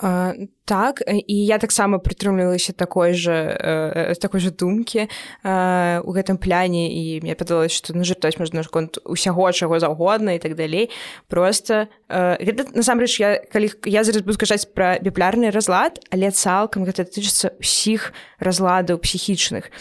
[0.01, 6.35] Uh, так і я таксама прытрымлівалася такой же uh, такой же думкі uh, у гэтым
[6.35, 10.89] пляне і мне падалось што ну жартаць можна наконт усяго чаго заўгодна і так далей.
[11.29, 17.07] Просто гэта насамрэч я калі я зараз буду сказаць пра біплярны разлад але цалкам гэта
[17.07, 18.11] тычыцца ўсіх
[18.43, 19.71] разладаў псіхічных.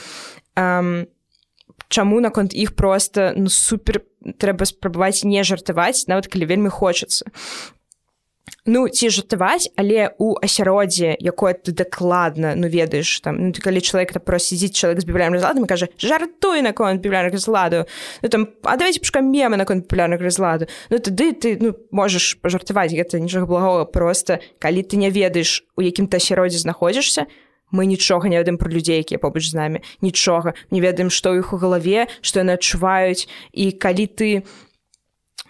[0.55, 1.11] Um,
[1.89, 4.03] чаму наконт іх просто ну супер
[4.41, 7.29] трэба спрабаваць не жартаваць нават калі вельмі хочацца.
[8.67, 14.17] Ну ці жартаваць але у асяроддзе якое ты дакладна ну ведаеш там ну, калі чалавек
[14.25, 17.85] про сидзіць чалавек з біблярным разладам кажа жартуй наконт біблярных разладу
[18.23, 22.93] ну, там а давайте пушка мемы наконт папулярных разладу Ну тады ты ну можаш пажартаваць
[22.93, 27.29] гэта нічога благога просто калі ты не ведаеш у якім-то асяроддзе знаходзішся
[27.75, 31.51] мы нічога не ведаем пра людзей якія побач з намі нічога не ведаем што іх
[31.53, 34.31] у галаве што яны адчуваюць і калі ты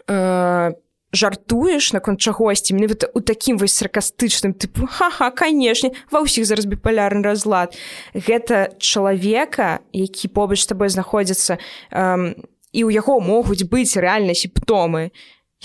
[0.09, 0.73] э,
[1.13, 7.23] жартуеш наконт чагосьці менавіта у такім вось саркастычным тыпу хаха канешне ва ўсіх зараз біпалярны
[7.23, 7.77] разлад
[8.17, 12.35] гэта чалавека які побач з табой знаходзіцца э,
[12.75, 15.13] і ў яго могуць быць рэальна сімптомы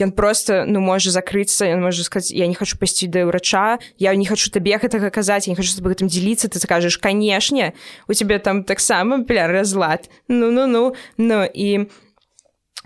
[0.01, 4.15] ён просто ну можа закрыцца ён можа сказаць я не хочу пайсці да ўрача я
[4.15, 7.73] не хочу табе гэтага казаць не хочу гэтым дзеліцца ты скажаш канешне
[8.07, 11.89] у тебе там таксама пля разлад ну ну ну ну і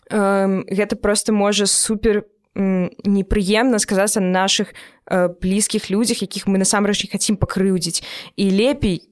[0.10, 4.74] гэта просто можа супер непрыемна сказацца на наших
[5.10, 8.06] э, блізкіх людзях якіх мы насамрэч не хацім пакрыўдзіць
[8.38, 9.10] і лепей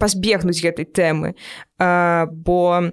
[0.00, 1.36] пазбегнуць гэтай тэмы
[1.76, 2.92] бо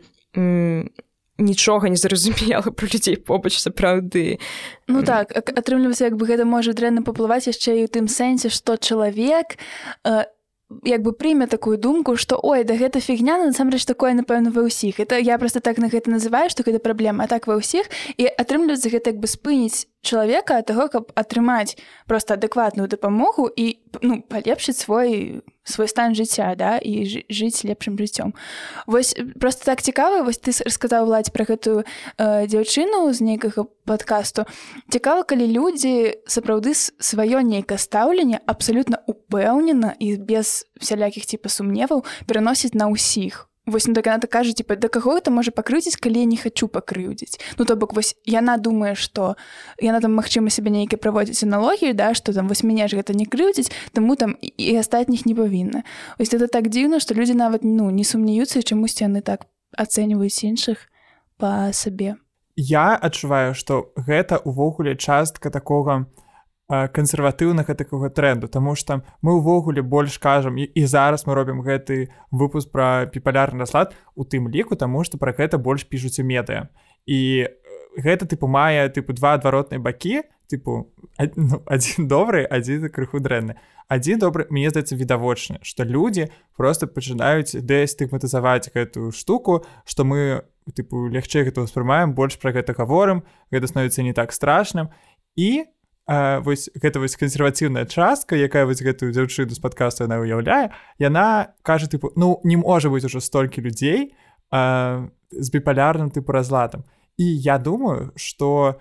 [1.37, 4.39] нічога не зразумела про людзей побач сапраўды.
[4.87, 8.77] Ну так атрымліваецца як бы гэта можа дрэнна паплываць яшчэ і ў тым сэнсе што
[8.77, 9.57] чалавек
[10.03, 10.25] э,
[10.83, 14.99] як бы прыме такую думку что ой да гэта фігня насамрэч такое напэўна ва ўсіх
[14.99, 17.87] это я просто так на гэта называю что гэта праблема так ва ўсіх.
[18.17, 21.75] І атрымліваецца гэта як бы спыніць чалавека ад таго каб атрымаць
[22.07, 28.31] просто адэкватную дапамогу і ну палепшыць свой свой стан жыцця да і жыць лепшым жыццём
[28.87, 34.47] вось просто так цікава вось ты расказаў ладзь про гэтую э, дзяўчыну з нейкага подкасту
[34.87, 42.73] цікава калі людзі сапраўды сваё нейкае стаўленне абсалютна упэўнена і без всялякіх типа сумневаў пераносіць
[42.73, 46.23] на ўсіх Вось ну, так яна так кажа типа да каго это можа пакрыўдзіць калі
[46.23, 49.35] я не хочу пакрыўдзіць Ну то бок вось яна думае что
[49.77, 53.27] яна там магчыма сябе нейкай праводзіць аналогію да что там вось мяне ж гэта не
[53.27, 55.83] крыўдзіць таму там і астатніх не павінна
[56.15, 60.87] ось это так дзіўна что людзі нават ну не сумнеюцца чамусьці яны так ацэньваюць іншых
[61.35, 62.15] па сабе
[62.55, 66.26] Я адчуваю что гэта увогуле частка такога у
[66.67, 72.11] кансерватыўнага такога тренду Таму что мы ўвогуле больш кажам і, і зараз мы робім гэты
[72.31, 76.67] выпуск пра піпалярны раслад у тым ліку таму што пра гэта больш пішуць у медыя
[77.07, 77.47] і
[77.95, 80.91] гэта тыпу мае тыпу два адваротныя бакі тыпу
[81.35, 83.55] ну, адзін добры адзін крыху дрэнны.
[83.87, 86.27] Адзін добры мне здаецца відавочна што людзі
[86.59, 90.43] просто пачынаюць дэ стыгматызаваць гэтую штуку што мы
[90.75, 94.91] тыпу лягчэй гэта ўспрымаем больш пра гэта гаворым гэта становіцца не так страшным.
[95.35, 95.63] І
[96.07, 100.71] вось гэта вось кансерватыўная частка якая вось гэтую дзяўчыну з падкасту яна ўяўляе
[101.03, 104.15] яна кажа тыпу ну не можа быць ужо столькі людзей
[104.47, 106.87] а, з біпалярным тыпу разладам
[107.17, 108.79] і я думаю что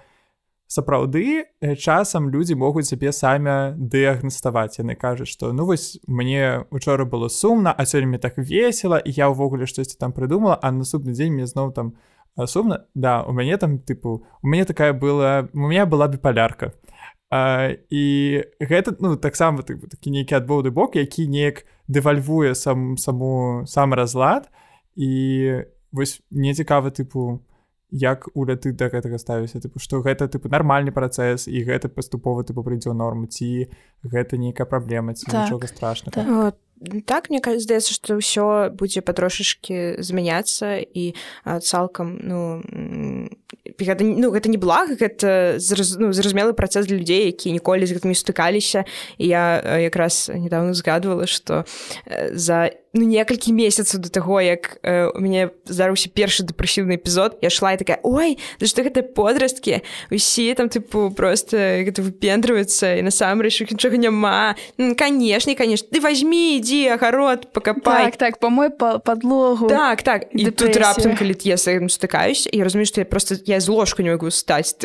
[0.67, 1.47] сапраўды
[1.79, 4.79] часам людзі могуць сябе самі дыягнаставаць.
[4.83, 9.11] Яны кажуць што ну вось мне учора было сумна а сёння мне так весело і
[9.11, 11.95] я ўвогуле штосьці там прыдумала а наступны дзень мне зноў там
[12.47, 16.75] сумна да у мяне там тыпу у мяне такая была у меня была біпалярка
[17.31, 18.05] А, і
[18.61, 24.51] гэта ну таксама так, такі нейкі адбоўны бок які неяк дэвальвуе сам саму сам разлад.
[24.95, 27.43] І вось мне цікава тыпу
[27.91, 29.59] як уля ты да гэтага ставіся?
[29.63, 33.71] Тыпу што гэта тыпу нармальны працэс і гэта паступова тыпу прыйдзе норму ці
[34.03, 36.55] гэта нейкая праблема ці так, нічога страшна так.
[37.07, 41.15] так мне здаецца што ўсё будзе патрошачкі змяняцца і
[41.63, 42.39] цалкам ну
[43.79, 47.95] гэта, ну гэта не благ гэта зраз, ну, зразумелы працэс для людзей якія ніколі з
[47.95, 48.87] гэтымі стыкаліся
[49.19, 51.65] і я якраз недавно згадвала што
[52.33, 57.51] за ну, некалькі месяцаў до таго як э, у мяне здарыўся першы дэпрэсіўны эпізод я
[57.51, 63.05] шла і такая ой за што гэта подрасткі усе там тыпу просто гэта выпендрваецца і
[63.07, 64.57] насамрэч нічога няма
[64.97, 69.69] канешне конечно ты возьми ідзі агарод покапай так, так по мой подлогу.
[69.69, 70.27] Так так.
[70.33, 70.73] І Депрессия.
[70.73, 74.31] тут раптам калі я стыкаюсь я разумею что я просто я з ложку не могу
[74.31, 74.77] стаць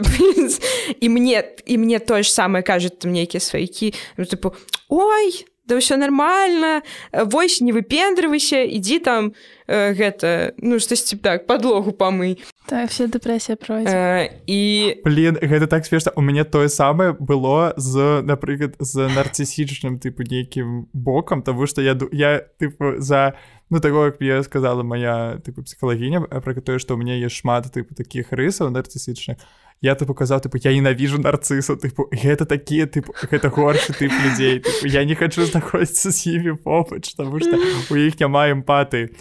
[1.02, 4.54] і мне і мне тое ж самае кажуць там нейкія сваякі ну, тыпу
[4.90, 6.82] ой да ўсё нормально
[7.14, 9.34] вось не выпендрывайся ідзі там
[9.68, 12.42] э, гэта ну штосьці так подлогу памый
[12.72, 14.62] так, все дэпрэсія э, і
[15.04, 20.88] блин гэта так смешна у мяне тое самае было з напрыклад з нарцісічным тыпу нейкім
[20.94, 23.36] бокам того что я я тыпу за
[23.70, 27.68] ну таго як я сказала моя тыпу псіхалагіня пра тое што у мяне есть шмат
[27.76, 29.44] тыпу такіх рысаў нарцісічных
[29.82, 34.62] я ты показаў тыпу я ненавіжу нарцысу тыпу гэта такія тыпу гэта горшы тып людзей
[34.62, 37.58] тыпу, я не хочу знаходзіцца з імі побач тому что
[37.90, 39.18] у іх няма эмпаты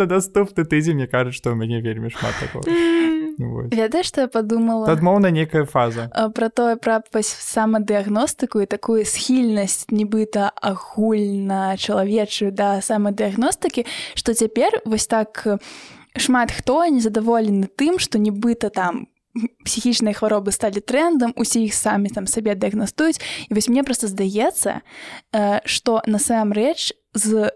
[0.00, 2.64] на наступны тыдзень мне кажуць што у мяне вельмі шмат такого.
[3.68, 4.88] Ведаеш што я подумала?
[4.88, 6.08] Адмоўна некая фаза.
[6.34, 13.84] Про тое пра самадыагностыку і такую схільнасць нібыта агульна чалавечую да самадыагностыкі
[14.16, 15.60] што цяпер вось так
[16.16, 19.15] шмат хто незадаволены тым што нібыта там у
[19.64, 24.80] псіхічныя хваробы сталі трендам усе іх самі там сабе дыягнастуюць і вось мне просто здаецца
[25.64, 27.50] што насамрэч з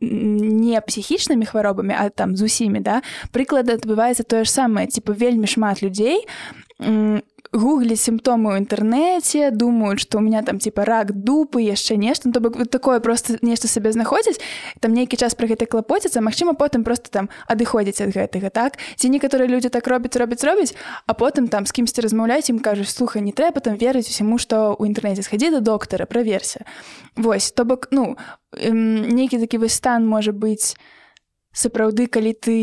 [0.00, 5.46] не псіхічнымі хваробамі а там з усімі да прыклады адбываецца тое ж самае типа вельмі
[5.46, 6.26] шмат людзей
[7.52, 12.32] гугліць сімптомы ў інтэрнэце думаюць што у меня там типа рак дупы яшчэ нешта ну,
[12.32, 14.40] то бок такое просто нешта сабе знаходзіць
[14.80, 18.76] там нейкі час пра гэта клапоціцца Мачыма потым просто там адыходзіць ад гэтага так?
[18.96, 20.76] Ці некаторыя людзі так робяць робяць робяць
[21.06, 24.76] а потым там з кімсьці размаўляць ім кажуць слухай не трэба там верыць усяму што
[24.76, 26.68] ў інтэрнэце схадзі да доктара праверся
[27.16, 28.16] Вось то бок ну
[28.52, 30.76] нейкі такі вось стан можа быць
[31.52, 32.56] сапраўды калі ты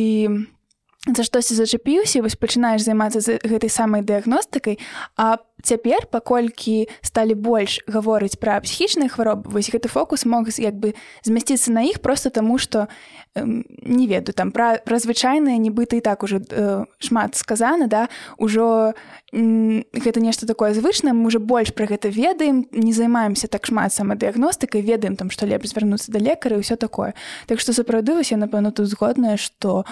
[1.06, 4.80] за штосьці зачапіўся вось пачынаеш займацца гэтай самай дыягностыкай
[5.18, 10.94] а цяпер паколькі сталі больш гаворыць пра псіхічныя хваробы вось гэты фокус мог як бы
[11.26, 12.88] змясціцца на іх просто таму што
[13.36, 18.08] не ведаю там пра пра звычайныя нібыта і так уже э, шмат сказана да
[18.38, 18.94] ўжо
[19.34, 24.82] гэта нешта такое звычнае мы уже больш пра гэта ведаем не займаемся так шмат самадыягностыкай
[24.82, 27.14] ведаем там што лепш звярнуцца да лекара і ўсё такое.
[27.48, 29.84] Так што сапраўды вось я напэўна тут згодная што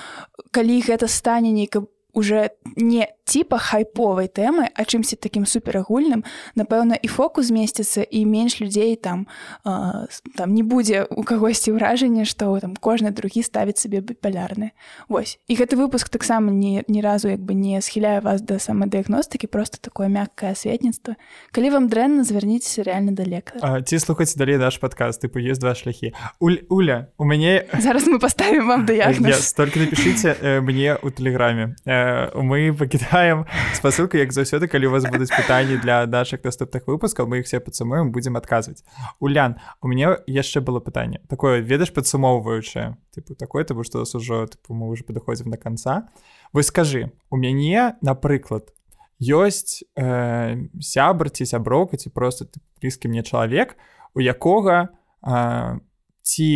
[0.51, 1.83] калі гэта стане нейка
[2.13, 6.23] уже не типа хайповай тэмы а чымсьці таким суперагульным
[6.55, 9.27] напэўна і фокус змесціцца і менш людзей там
[9.65, 10.05] э,
[10.35, 14.71] там не будзе у кагосьці ўражанне што там кожны другі ставіць сабе біпалярны.
[15.07, 15.39] Вось.
[15.47, 19.79] І гэты выпуск таксама не ні разу як бы не схіляе вас да самадыягностыкі просто
[19.79, 21.15] такое мяккае асветніцтва.
[21.51, 26.13] Калі вам дрэнна звярніцеся реально далека ці слухаць далей наш падказ тыпу есть два шляхі.
[26.39, 31.75] Уль, Уля у мяне зараз мы поставим вам дыягноз только напишите э, мне у тэлеграме.
[31.85, 32.02] Э,
[32.35, 33.45] мы пакідаем
[33.77, 37.59] спасылку як заўсёды калі у вас будуць пытанні для наших наступных выпускаў мы их все
[37.59, 38.83] падсумуем будзем адказваць.
[39.19, 44.47] Улян у мяне яшчэ было пытанне такое ведаш падсумоўваючае тыпу такое тому что вас ужо
[44.47, 46.09] тыпу, мы уже падыходзім до конца
[46.53, 48.73] вы скажы у мяне напрыклад
[49.19, 52.45] ёсць э, сябр ці сяброка ці просто
[52.81, 53.77] блізкі мне чалавек
[54.13, 54.89] у якога
[55.23, 55.79] э,
[56.21, 56.49] ці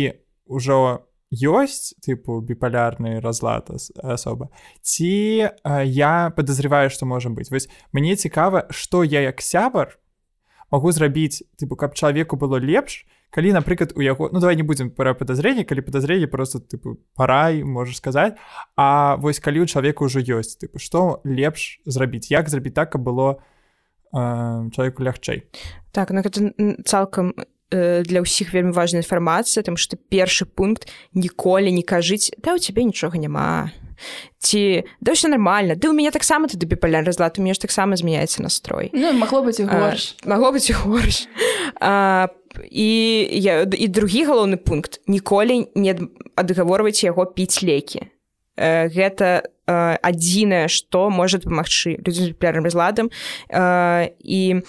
[0.48, 3.68] ўжо ёсць тыпу біпалярны разлад
[4.02, 4.48] асоба.
[4.80, 9.98] Ці а, я подозреваю что можа быть вось мне цікава что я як сябар
[10.70, 14.90] могу зрабіць тыпу каб чалавеку было лепш калі напрыклад у яго ну давай не будем
[14.90, 18.36] пара подозрение калі подозрение просто тыпу парай можешь сказать
[18.76, 22.30] А вось калі у чалавека ўжо ёсць тыпу что лепш зрабіць?
[22.30, 23.44] Як зрабіць так каб было
[24.12, 25.44] э, чалавеку лягчэй?
[25.92, 26.52] Так ну, гэта
[26.84, 32.56] цалкам Э, для ўсіх вельмі важная інфармацыя там што першы пункт ніколі не кажыць да
[32.56, 33.68] у цябе нічога няма
[34.38, 37.96] ці да ўсё нормально ты у мяне таксама тады біпаляр разлад у мне ж таксама
[37.96, 40.16] змяняецца настрой ну, магло быць горш.
[40.24, 41.28] магло быць горш.
[41.80, 42.28] А,
[42.70, 42.88] і
[43.32, 45.92] я і другі галоўны пункт ніколі не
[46.36, 48.08] адгаворваць яго піць лекі
[48.56, 53.10] э, гэта адзінае што можа дапамагчы людзі з біпалярным разладам
[53.52, 54.62] і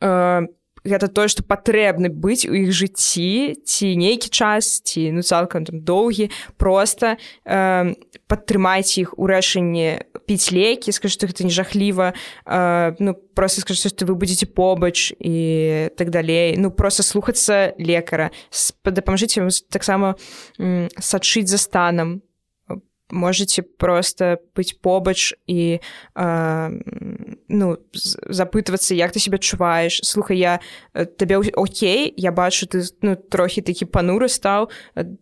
[0.00, 0.44] а,
[0.84, 5.80] гэта тое што патрэбны быць у іх жыцці ці нейкі час ці ну цалкам там
[5.80, 6.30] доўгі.
[6.60, 7.94] Просто э,
[8.28, 13.88] падтрымайце іх у рашэнні піць лекі скажу што гэта не жахліва э, ну просто скажу
[13.88, 16.56] што вы будзеце побач і так далей.
[16.60, 18.30] Ну просто слухацца лекара.
[18.84, 19.40] Дапамажыце
[19.72, 20.16] таксама
[21.00, 22.20] сачыць за станам
[23.10, 25.80] можете просто быць побач і
[26.16, 26.70] э,
[27.48, 27.76] ну
[28.28, 30.60] запытвацца як ты себе адчуваеш слухай я
[30.94, 34.70] э, табе Окей я бачу ты ну трохі такі пануры стаў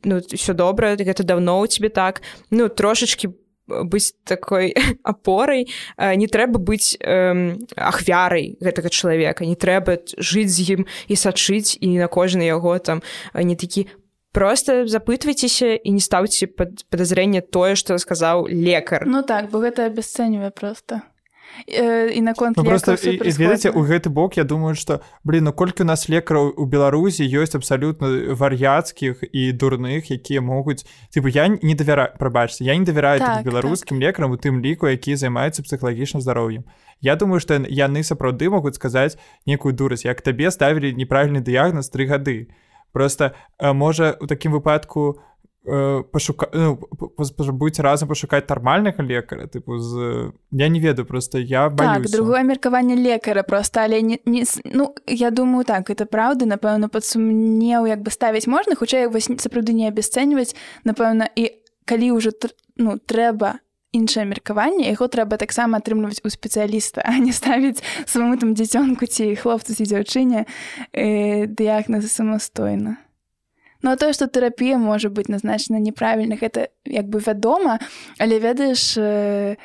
[0.05, 3.35] ну все добра гэта давно у тебе так ну трошачки
[3.67, 5.67] быць такой апорай
[5.99, 11.99] не трэба быць э, ахвярай гэтага чалавека не трэба жыць з ім і сачыць і
[11.99, 13.03] на кожны яго там
[13.35, 13.89] не такі
[14.33, 19.07] просто запытвайцеся і не стаўце пад подазрэнне тое што сказаў лекар.
[19.07, 21.03] Ну так бо гэта абясцэньвае просто
[22.13, 22.97] і наконт ну, просто
[23.39, 27.29] ведаце у гэты бок я думаю что блин ну колькі у нас лекараў у беларусі
[27.29, 33.21] ёсць абсалютна вар'яцкіх і дурных якія могуць тыпу я не давяраю прабачце я не давяраю
[33.21, 34.09] так, беларускім так.
[34.09, 36.65] лекарам у тым ліку які займаюцца псіхалагічным здароўем.
[37.01, 42.07] Я думаю что яны сапраўды могуць сказаць некую дурасць як табе ставілі неправільны дыягназ тры
[42.07, 42.49] гады
[42.93, 45.21] просто э, можа у такім выпадку
[46.13, 46.79] пашука ну,
[47.53, 52.97] будь разам пашукаць нармальнага лекара тыпу з я не ведаю просто я так, другое меркаванне
[52.97, 58.11] лекара просто але не, не ну я думаю так это праўда напэўна падсумнеў як бы
[58.11, 61.55] ставіць можна хутчэй вось сапраўды не абясцэньваць напэўна і
[61.87, 62.35] калі ўжо
[62.75, 63.63] ну трэба
[63.93, 69.37] іншае меркаванне яго трэба таксама атрымліваць у спецыяліста а не ставіць сваму там дзіцёнку ці
[69.37, 70.45] хлопцу ці дзяўчыне
[70.93, 72.97] э, дыягназы самастойна.
[73.83, 77.79] Ну а тое што тэрапія можа быць назначана неправільна гэта як бы вядома
[78.19, 79.57] але ведаеш э,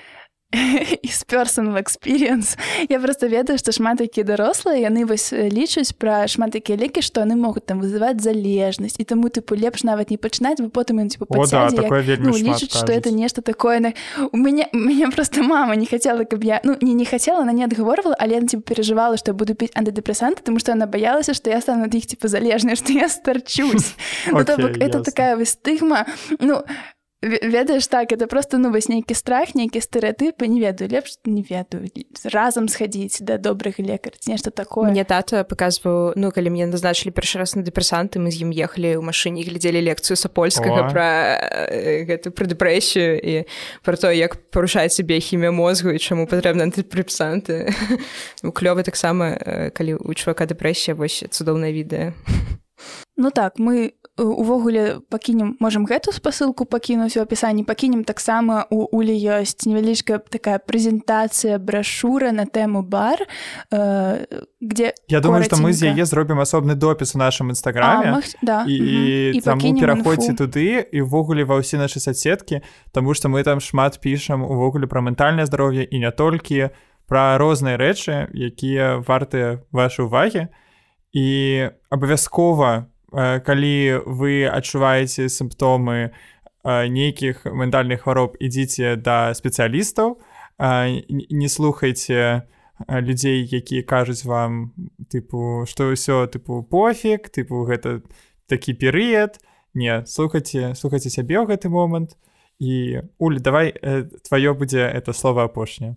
[1.01, 2.57] из personal experience.
[2.89, 7.27] Я просто ведаю што шмат якія дарослыя яны вось лічаць пра шмат якія лекі што
[7.27, 11.09] яны могуць там вызываць залежнасць і таму тыпу лепш нават не пачынаць вы потым ім
[11.11, 11.67] типа, да,
[12.23, 13.91] ну, лічаць што это нешта такое на...
[14.31, 17.67] у мяне мяне просто мама не хацела каб я ну не не хацела она не
[17.67, 21.91] адгаворвала але типа переживала што буду піць антыдепрэсанты тому што она баялася што я стану
[21.91, 23.99] ад іх типа залежная што я старчусь
[24.31, 26.07] ну, это такая стыгма
[26.39, 26.63] ну
[27.21, 31.89] ведаеш так это просто ну вось нейкі страх нейкі стэеатыпы не ведаю лепш не ведаю
[32.29, 34.91] разам схадзіць да добрых лекар нешта такое.
[34.91, 39.01] Мне тата показваў ну калі мне назначылі першы раз на дэпрэсанты мы з ім ехалі
[39.01, 41.09] ў машыне глядзелі лекцыю сапольскага пра
[42.05, 43.33] гэту пра дэпрэсію і
[43.81, 47.73] пра то як парушаецца біяхімія мозгу і чаму патрэбна антыпрэпсанты
[48.47, 49.33] у клёвы таксама
[49.73, 52.13] калі у чувака дэпрэсія вось цудоўнае відэа
[53.17, 59.13] Ну так мы увогуле пакінем можам гэту спасылку пакінуць у апісанні пакінем таксама у улі
[59.13, 63.21] ёсць невялічкая такая прэзентацыя брашура на тэму бар
[63.71, 64.25] э,
[64.61, 68.65] где Я думаю что мы з яе зробім асобны допіс у нашым нстаграме да.
[68.67, 72.61] і, і, і пераходзьце туды і ўвогуле ва ўсе нашы соцсеткі
[72.91, 76.73] Таму што мы там шмат пішам увогуле пра ментальнае здароўе і не толькі
[77.05, 80.66] пра розныя рэчы якія вартыя вашай увагі і
[81.13, 86.11] абавязкова у калі вы адчуваеце сімптомы
[86.67, 90.19] нейкіх ментальных хвароб ідзіце да спецыялістаў
[90.59, 92.43] не слухайце
[92.91, 94.75] людзей якія кажуць вам
[95.07, 98.03] тыпу што ўсё тыпу пофіг тыпу гэта
[98.51, 99.39] такі перыяд
[99.73, 102.19] не слухайце слухайце сябе ў гэты момант.
[102.57, 103.69] І уль давай
[104.25, 105.95] тваё будзе это слово апошняе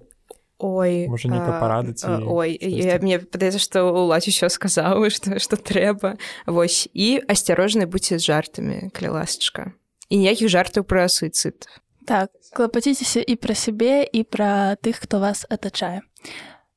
[0.60, 6.20] Ой можа не парадыць Ой я, мне падаецца што ўлад усё сказаў што што трэба
[6.46, 6.88] Вось.
[6.92, 9.72] І асцярожны будьце з жартамі каля ласачка
[10.10, 11.64] і ніякіх жартаў пра суіцыд
[12.06, 16.02] так клапаціцеся і пра сябе і пра тых хто вас атачае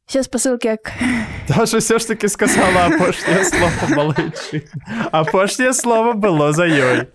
[0.06, 0.92] все спасылкі як
[1.48, 4.16] Даша все ж таки сказала апошняе слово
[5.12, 7.08] апошняе слово было за ёй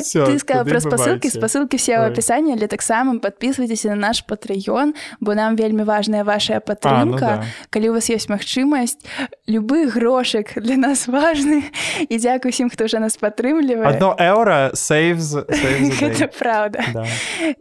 [0.00, 4.94] Все, ты сказала про спасылкі спасылкі все ў апісанні але таксама подписывайтесь на наш патрыён
[5.20, 7.46] бо нам вельмі важная ваша падтрымка ну, да.
[7.70, 8.98] калі у вас есть магчымасць
[9.46, 11.62] любы грошек для нас важны.
[12.10, 13.94] І дзякуй усім хто уже нас падтрымлівае.
[13.94, 15.46] Одно еўра сейвз
[16.38, 17.06] правда да.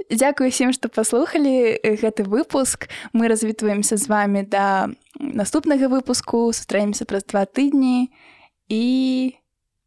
[0.09, 2.89] Дякую усім што паслухалі гэты выпуск.
[3.13, 6.51] Мы развітваемся з вами да наступнага выпуску.
[6.53, 8.11] Сустраемся праз два тыдні
[8.69, 9.35] і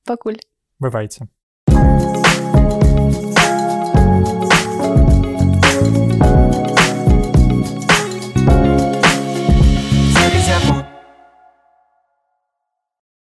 [0.04, 0.40] пакуль
[0.80, 1.26] бывайце
[1.68, 2.15] you